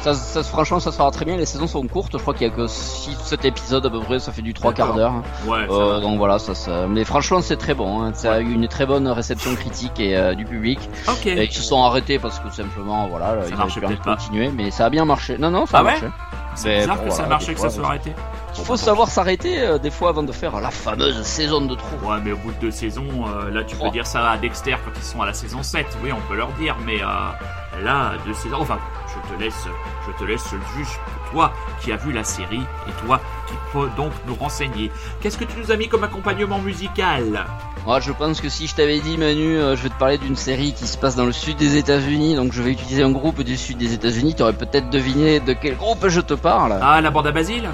Ça, 0.00 0.14
ça, 0.14 0.42
franchement, 0.44 0.78
ça 0.78 0.92
sera 0.92 1.10
très 1.10 1.24
bien. 1.24 1.36
Les 1.36 1.44
saisons 1.46 1.66
sont 1.66 1.84
courtes. 1.88 2.12
Je 2.12 2.18
crois 2.18 2.34
qu'il 2.34 2.46
y 2.46 2.50
a 2.50 2.52
que 2.54 2.66
6-7 2.66 3.44
épisodes 3.48 3.84
à 3.84 3.90
peu 3.90 3.98
près. 3.98 4.20
Ça 4.20 4.30
fait 4.30 4.42
du 4.42 4.54
3 4.54 4.72
quarts 4.74 4.94
d'heure. 4.94 5.14
Ouais, 5.46 5.66
ça 5.66 5.72
Euh, 5.74 6.00
donc 6.00 6.18
voilà, 6.18 6.38
ça, 6.38 6.54
ça... 6.54 6.86
mais 6.88 7.02
franchement, 7.04 7.40
c'est 7.42 7.56
très 7.56 7.74
bon. 7.74 8.02
hein. 8.02 8.12
Ça 8.14 8.34
a 8.34 8.40
eu 8.40 8.52
une 8.52 8.68
très 8.68 8.86
bonne 8.86 9.08
réception 9.08 9.54
critique 9.56 9.98
et 9.98 10.16
euh, 10.16 10.34
du 10.34 10.44
public. 10.44 10.78
Ok. 11.08 11.26
Et 11.26 11.44
ils 11.46 11.52
se 11.52 11.62
sont 11.62 11.82
arrêtés 11.82 12.20
parce 12.20 12.38
que 12.38 12.48
simplement, 12.50 13.08
voilà, 13.08 13.38
ils 13.48 13.56
marchait 13.56 13.80
envie 13.84 13.94
de 13.96 14.00
peut-être 14.00 14.04
pas. 14.04 14.14
continuer. 14.16 14.50
Mais 14.54 14.70
ça 14.70 14.86
a 14.86 14.90
bien 14.90 15.04
marché. 15.04 15.36
Non, 15.38 15.50
non, 15.50 15.66
ça 15.66 15.78
Ah 15.78 15.80
a 15.80 15.82
ouais 15.84 15.90
marché. 15.92 16.06
C'est 16.54 16.68
Mais 16.68 16.78
bizarre 16.82 16.96
bon, 16.98 17.04
que 17.04 17.10
ça 17.10 17.16
voilà, 17.16 17.28
marchait 17.30 17.46
des 17.48 17.54
que 17.54 17.60
ça 17.60 17.70
soit 17.70 17.86
arrêté. 17.86 18.12
Il 18.58 18.64
faut 18.64 18.76
savoir 18.76 19.08
s'arrêter 19.08 19.60
euh, 19.60 19.78
des 19.78 19.90
fois 19.90 20.08
avant 20.10 20.22
de 20.22 20.32
faire 20.32 20.58
la 20.60 20.70
fameuse 20.70 21.22
saison 21.22 21.60
de 21.60 21.74
trop. 21.74 21.96
Ouais, 22.10 22.18
mais 22.24 22.32
au 22.32 22.36
bout 22.36 22.52
de 22.52 22.58
deux 22.60 22.70
saisons, 22.70 23.06
euh, 23.26 23.50
là, 23.50 23.62
tu 23.64 23.76
peux 23.76 23.84
Oh. 23.86 23.90
dire 23.90 24.06
ça 24.06 24.30
à 24.30 24.36
Dexter 24.38 24.76
quand 24.84 24.90
ils 24.96 25.02
sont 25.02 25.20
à 25.22 25.26
la 25.26 25.32
saison 25.34 25.62
7. 25.62 25.86
Oui, 26.02 26.10
on 26.12 26.20
peut 26.28 26.36
leur 26.36 26.48
dire, 26.52 26.76
mais 26.84 27.00
euh, 27.02 27.82
là, 27.84 28.12
deux 28.26 28.34
saisons. 28.34 28.58
Enfin, 28.60 28.78
je 29.08 29.34
te 29.36 29.40
laisse, 29.42 29.66
je 30.06 30.12
te 30.18 30.28
laisse 30.28 30.50
le 30.52 30.58
juge. 30.76 30.98
Toi 31.32 31.52
qui 31.82 31.92
as 31.92 31.96
vu 31.96 32.12
la 32.12 32.24
série 32.24 32.62
et 32.88 33.06
toi 33.06 33.20
qui 33.46 33.54
peux 33.72 33.88
donc 33.96 34.12
nous 34.26 34.34
renseigner. 34.34 34.90
Qu'est-ce 35.20 35.36
que 35.38 35.44
tu 35.44 35.58
nous 35.58 35.70
as 35.70 35.76
mis 35.76 35.88
comme 35.88 36.04
accompagnement 36.04 36.58
musical? 36.58 37.44
Moi, 37.84 38.00
je 38.00 38.10
pense 38.12 38.40
que 38.40 38.48
si 38.48 38.66
je 38.66 38.74
t'avais 38.74 38.98
dit, 39.00 39.16
Manu, 39.18 39.58
je 39.58 39.82
vais 39.82 39.88
te 39.90 39.98
parler 39.98 40.18
d'une 40.18 40.34
série 40.36 40.72
qui 40.72 40.86
se 40.88 40.96
passe 40.98 41.14
dans 41.14 41.24
le 41.26 41.32
sud 41.32 41.56
des 41.56 41.76
États-Unis, 41.76 42.34
donc 42.34 42.52
je 42.52 42.60
vais 42.62 42.72
utiliser 42.72 43.02
un 43.04 43.10
groupe 43.12 43.42
du 43.42 43.56
sud 43.56 43.78
des 43.78 43.92
États-Unis, 43.92 44.34
tu 44.34 44.42
aurais 44.42 44.52
peut-être 44.54 44.90
deviné 44.90 45.38
de 45.40 45.52
quel 45.52 45.76
groupe 45.76 46.08
je 46.08 46.20
te 46.20 46.34
parle. 46.34 46.78
Ah, 46.82 47.00
la 47.00 47.10
bande 47.10 47.26
à 47.28 47.32
Basile? 47.32 47.68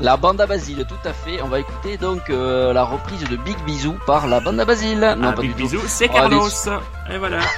La 0.00 0.16
bande 0.16 0.40
à 0.40 0.46
Basile, 0.46 0.84
tout 0.88 1.08
à 1.08 1.12
fait. 1.12 1.40
On 1.42 1.48
va 1.48 1.60
écouter 1.60 1.96
donc 1.96 2.28
euh, 2.30 2.72
la 2.72 2.84
reprise 2.84 3.24
de 3.28 3.36
Big 3.36 3.56
Bisou 3.64 3.94
par 4.06 4.26
la 4.26 4.40
bande 4.40 4.58
à 4.58 4.64
Basile. 4.64 5.14
Non, 5.18 5.28
Ah, 5.28 5.32
pas 5.32 5.42
Big. 5.42 5.54
Bisou, 5.54 5.80
c'est 5.86 6.08
Carlos. 6.08 6.48
Et 7.10 7.18
voilà. 7.18 7.38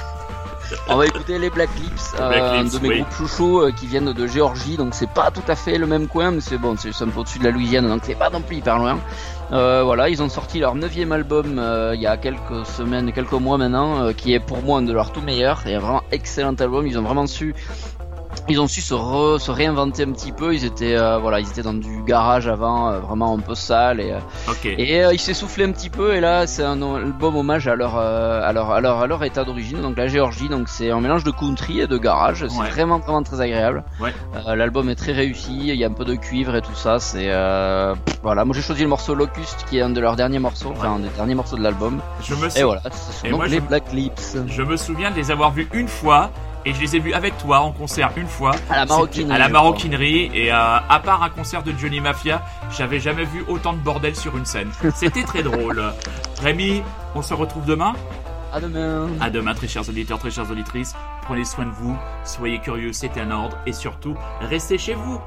On 0.89 0.97
va 0.97 1.05
écouter 1.05 1.39
les 1.39 1.49
Black 1.49 1.69
Lips, 1.79 2.13
Les 2.13 2.27
Black 2.27 2.41
euh, 2.41 2.61
Lips, 2.61 2.73
de 2.73 2.79
mes 2.79 2.89
oui. 2.89 2.95
groupes 3.01 3.13
chouchous 3.13 3.61
euh, 3.61 3.71
qui 3.71 3.87
viennent 3.87 4.11
de 4.11 4.27
Géorgie, 4.27 4.75
donc 4.75 4.93
c'est 4.93 5.09
pas 5.09 5.31
tout 5.31 5.43
à 5.47 5.55
fait 5.55 5.77
le 5.77 5.87
même 5.87 6.07
coin, 6.07 6.31
mais 6.31 6.41
c'est 6.41 6.57
bon, 6.57 6.75
c'est 6.77 6.89
peu 6.91 7.19
au-dessus 7.19 7.39
de 7.39 7.45
la 7.45 7.51
Louisiane, 7.51 7.87
donc 7.87 8.01
c'est 8.03 8.15
pas 8.15 8.29
non 8.29 8.41
plus 8.41 8.57
hyper 8.57 8.77
loin. 8.77 8.99
Euh, 9.53 9.83
voilà, 9.83 10.09
ils 10.09 10.21
ont 10.21 10.27
sorti 10.27 10.59
leur 10.59 10.75
neuvième 10.75 11.13
album 11.13 11.61
il 11.93 12.01
y 12.01 12.07
a 12.07 12.17
quelques 12.17 12.65
semaines, 12.65 13.13
quelques 13.13 13.31
mois 13.31 13.57
maintenant, 13.57 14.11
qui 14.11 14.33
est 14.33 14.41
pour 14.41 14.61
moi 14.61 14.79
un 14.79 14.81
de 14.81 14.91
leurs 14.91 15.13
tout 15.13 15.21
meilleurs. 15.21 15.65
Et 15.67 15.75
un 15.75 15.79
vraiment 15.79 16.03
excellent 16.11 16.55
album. 16.55 16.85
Ils 16.85 16.99
ont 16.99 17.03
vraiment 17.03 17.27
su, 17.27 17.55
ils 18.49 18.59
ont 18.61 18.67
su 18.67 18.81
se, 18.81 18.93
re- 18.93 19.39
se 19.39 19.51
réinventer 19.51 20.03
un 20.03 20.11
petit 20.11 20.31
peu. 20.31 20.53
Ils 20.53 20.63
étaient, 20.65 20.95
euh, 20.97 21.17
voilà, 21.17 21.39
ils 21.39 21.47
étaient 21.49 21.61
dans 21.61 21.73
du 21.73 22.03
garage 22.03 22.47
avant, 22.47 22.89
euh, 22.89 22.99
vraiment 22.99 23.33
un 23.35 23.39
peu 23.39 23.55
sale 23.55 23.99
et. 23.99 24.11
euh, 24.11 24.19
Ok. 24.49 24.65
et 24.65 25.03
euh, 25.03 25.13
il 25.13 25.19
s'est 25.19 25.33
soufflé 25.33 25.65
un 25.65 25.71
petit 25.71 25.89
peu 25.89 26.15
et 26.15 26.19
là 26.21 26.47
c'est 26.47 26.63
un 26.63 26.81
album 26.81 27.35
hommage 27.35 27.67
à 27.67 27.75
leur 27.75 27.97
à 27.97 28.51
leur 28.53 28.71
à 28.71 28.79
leur 28.81 28.99
à 29.01 29.07
leur 29.07 29.23
état 29.23 29.43
d'origine 29.43 29.81
donc 29.81 29.97
la 29.97 30.07
Géorgie 30.07 30.47
donc 30.49 30.69
c'est 30.69 30.89
un 30.91 31.01
mélange 31.01 31.23
de 31.23 31.31
country 31.31 31.81
et 31.81 31.87
de 31.87 31.97
garage 31.97 32.45
c'est 32.47 32.57
Ouais. 32.59 32.69
vraiment 32.69 32.99
vraiment 32.99 33.23
très 33.23 33.41
agréable. 33.41 33.83
Ouais. 33.99 34.13
L'album 34.55 34.89
est 34.89 34.95
très 34.95 35.11
réussi 35.11 35.57
il 35.67 35.75
y 35.75 35.83
a 35.83 35.87
un 35.87 35.91
peu 35.91 36.05
de 36.05 36.15
cuivre 36.15 36.55
et 36.55 36.61
tout 36.61 36.75
ça 36.75 36.99
c'est 36.99 37.27
voilà 38.23 38.45
moi 38.45 38.55
j'ai 38.55 38.61
choisi 38.61 38.81
le 38.83 38.89
morceau 38.89 39.13
Locust 39.15 39.65
qui 39.69 39.77
est 39.77 39.81
un 39.81 39.89
de 39.89 39.99
leurs 39.99 40.15
derniers 40.15 40.39
morceaux 40.39 40.71
enfin 40.75 40.93
un 40.95 40.99
des 40.99 41.09
derniers 41.09 41.35
morceaux 41.35 41.57
de 41.57 41.63
l'album. 41.63 41.99
Je 42.23 42.33
me 42.35 42.47
Et 42.57 42.63
voilà 42.63 42.81
ce 42.91 43.13
sont 43.13 43.25
Et 43.25 43.29
donc 43.29 43.39
moi, 43.39 43.47
les 43.47 43.57
je- 43.57 43.61
Black 43.61 43.91
Lips. 43.93 44.37
Je 44.47 44.61
me 44.61 44.77
souviens 44.77 45.11
de 45.11 45.15
les 45.15 45.31
avoir 45.31 45.51
vus 45.51 45.67
une 45.73 45.87
fois 45.87 46.29
et 46.67 46.73
je 46.73 46.81
les 46.81 46.97
ai 46.97 46.99
vus 46.99 47.13
avec 47.13 47.37
toi 47.37 47.61
en 47.61 47.71
concert 47.71 48.11
une 48.17 48.27
fois. 48.27 48.51
À 48.69 48.75
la 48.75 48.85
maroquinerie, 48.85 49.33
À 49.33 49.37
la 49.37 49.47
maroquinerie 49.47 50.29
et 50.33 50.51
euh, 50.51 50.55
à 50.55 50.99
part 51.01 51.23
un 51.23 51.29
concert 51.29 51.63
de 51.63 51.71
Johnny 51.71 52.01
Mafia, 52.01 52.43
j'avais 52.77 52.99
jamais 52.99 53.23
vu 53.23 53.45
autant 53.47 53.71
de 53.71 53.79
bordel 53.79 54.15
sur 54.15 54.35
une 54.35 54.45
scène. 54.45 54.69
C'était 54.93 55.23
très 55.23 55.43
drôle. 55.43 55.81
Rémi, 56.41 56.83
on 57.15 57.21
se 57.21 57.33
retrouve 57.33 57.65
demain? 57.65 57.93
À 58.51 58.59
demain. 58.59 59.07
À 59.21 59.29
demain, 59.29 59.53
très 59.53 59.67
chers 59.67 59.87
auditeurs, 59.87 60.19
très 60.19 60.31
chères 60.31 60.51
auditrices. 60.51 60.93
Prenez 61.21 61.45
soin 61.45 61.65
de 61.65 61.71
vous, 61.71 61.97
soyez 62.25 62.59
curieux, 62.59 62.91
c'est 62.91 63.17
un 63.17 63.31
ordre 63.31 63.57
et 63.65 63.71
surtout, 63.71 64.15
restez 64.41 64.77
chez 64.77 64.93
vous. 64.93 65.21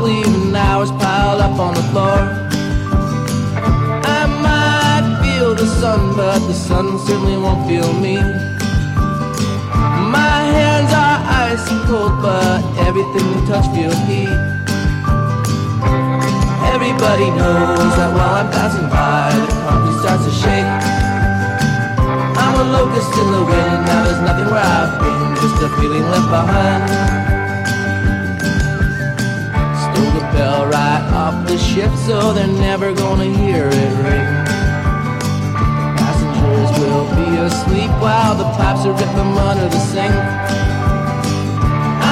Clock, 0.00 0.08
leaving 0.08 0.54
hours 0.54 0.90
piled 0.92 1.40
up 1.40 1.58
on 1.58 1.74
the 1.74 1.82
floor. 1.90 2.18
I 4.04 4.26
might 4.42 5.22
feel 5.22 5.54
the 5.54 5.66
sun, 5.66 6.16
but 6.16 6.38
the 6.46 6.54
sun 6.54 6.98
certainly 7.06 7.36
won't 7.36 7.66
feel 7.68 7.92
me. 7.94 8.16
My 10.10 10.42
hands 10.56 10.92
are 10.92 11.18
icy 11.48 11.76
cold, 11.86 12.22
but 12.22 12.62
everything 12.86 13.26
we 13.34 13.46
touch 13.46 13.66
feels 13.74 13.98
heat. 14.08 14.28
Everybody 16.74 17.30
knows 17.30 17.92
that 17.96 18.10
while 18.14 18.34
I'm 18.40 18.50
passing 18.50 18.88
by, 18.88 19.32
the 19.34 19.52
concrete 19.64 19.98
starts 20.00 20.24
to 20.24 20.32
shake. 20.42 20.70
I'm 22.42 22.54
a 22.54 22.64
locust 22.72 23.12
in 23.12 23.26
the 23.32 23.44
wind, 23.44 23.86
now 23.86 24.04
there's 24.04 24.20
nothing 24.20 24.46
where 24.46 24.64
I've 24.64 24.98
been, 25.00 25.36
just 25.36 25.62
a 25.62 25.68
feeling 25.80 26.02
left 26.10 26.28
behind 26.30 27.39
fell 30.40 30.64
right 30.64 31.04
off 31.20 31.36
the 31.46 31.58
ship, 31.58 31.92
so 32.06 32.32
they're 32.32 32.56
never 32.68 32.94
gonna 32.94 33.28
hear 33.40 33.66
it 33.82 33.92
ring. 34.04 34.28
Passengers 36.00 36.70
will 36.80 37.06
be 37.20 37.28
asleep 37.48 37.92
while 38.04 38.34
the 38.42 38.48
pipes 38.56 38.82
are 38.88 38.96
ripping 39.00 39.32
under 39.48 39.68
the 39.76 39.82
sink. 39.92 40.16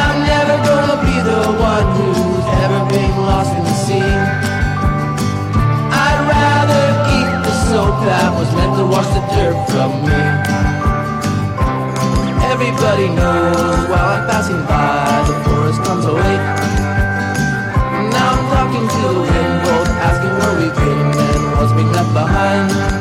I'm 0.01 0.17
never 0.35 0.57
gonna 0.69 0.99
be 1.09 1.17
the 1.33 1.43
one 1.73 1.87
who's 1.97 2.47
ever 2.65 2.81
been 2.93 3.15
lost 3.31 3.53
in 3.59 3.65
the 3.71 3.77
sea. 3.87 4.13
I'd 6.07 6.21
rather 6.37 6.85
eat 7.17 7.31
the 7.49 7.55
soap 7.67 7.97
that 8.11 8.29
was 8.39 8.49
meant 8.59 8.75
to 8.81 8.85
wash 8.95 9.09
the 9.17 9.23
dirt 9.33 9.59
from 9.73 9.91
me. 10.05 10.21
Everybody 12.53 13.09
knows 13.09 13.81
while 13.91 14.09
I'm 14.17 14.25
passing 14.29 14.63
by, 14.69 15.25
the 15.29 15.37
forest 15.49 15.81
comes 15.87 16.05
awake 16.05 16.68
to 19.03 19.11
him, 19.31 19.49
both 19.63 19.91
asking 20.09 20.35
where 20.39 20.55
we 20.61 20.69
came 20.83 21.09
and 21.35 21.45
what's 21.59 21.73
been 21.73 21.91
left 21.93 22.13
behind. 22.13 22.98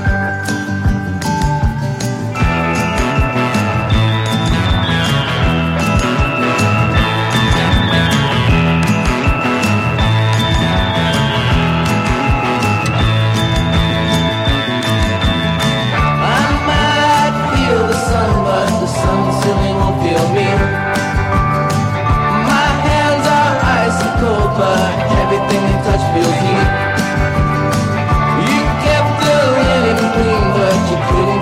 you 30.90 31.37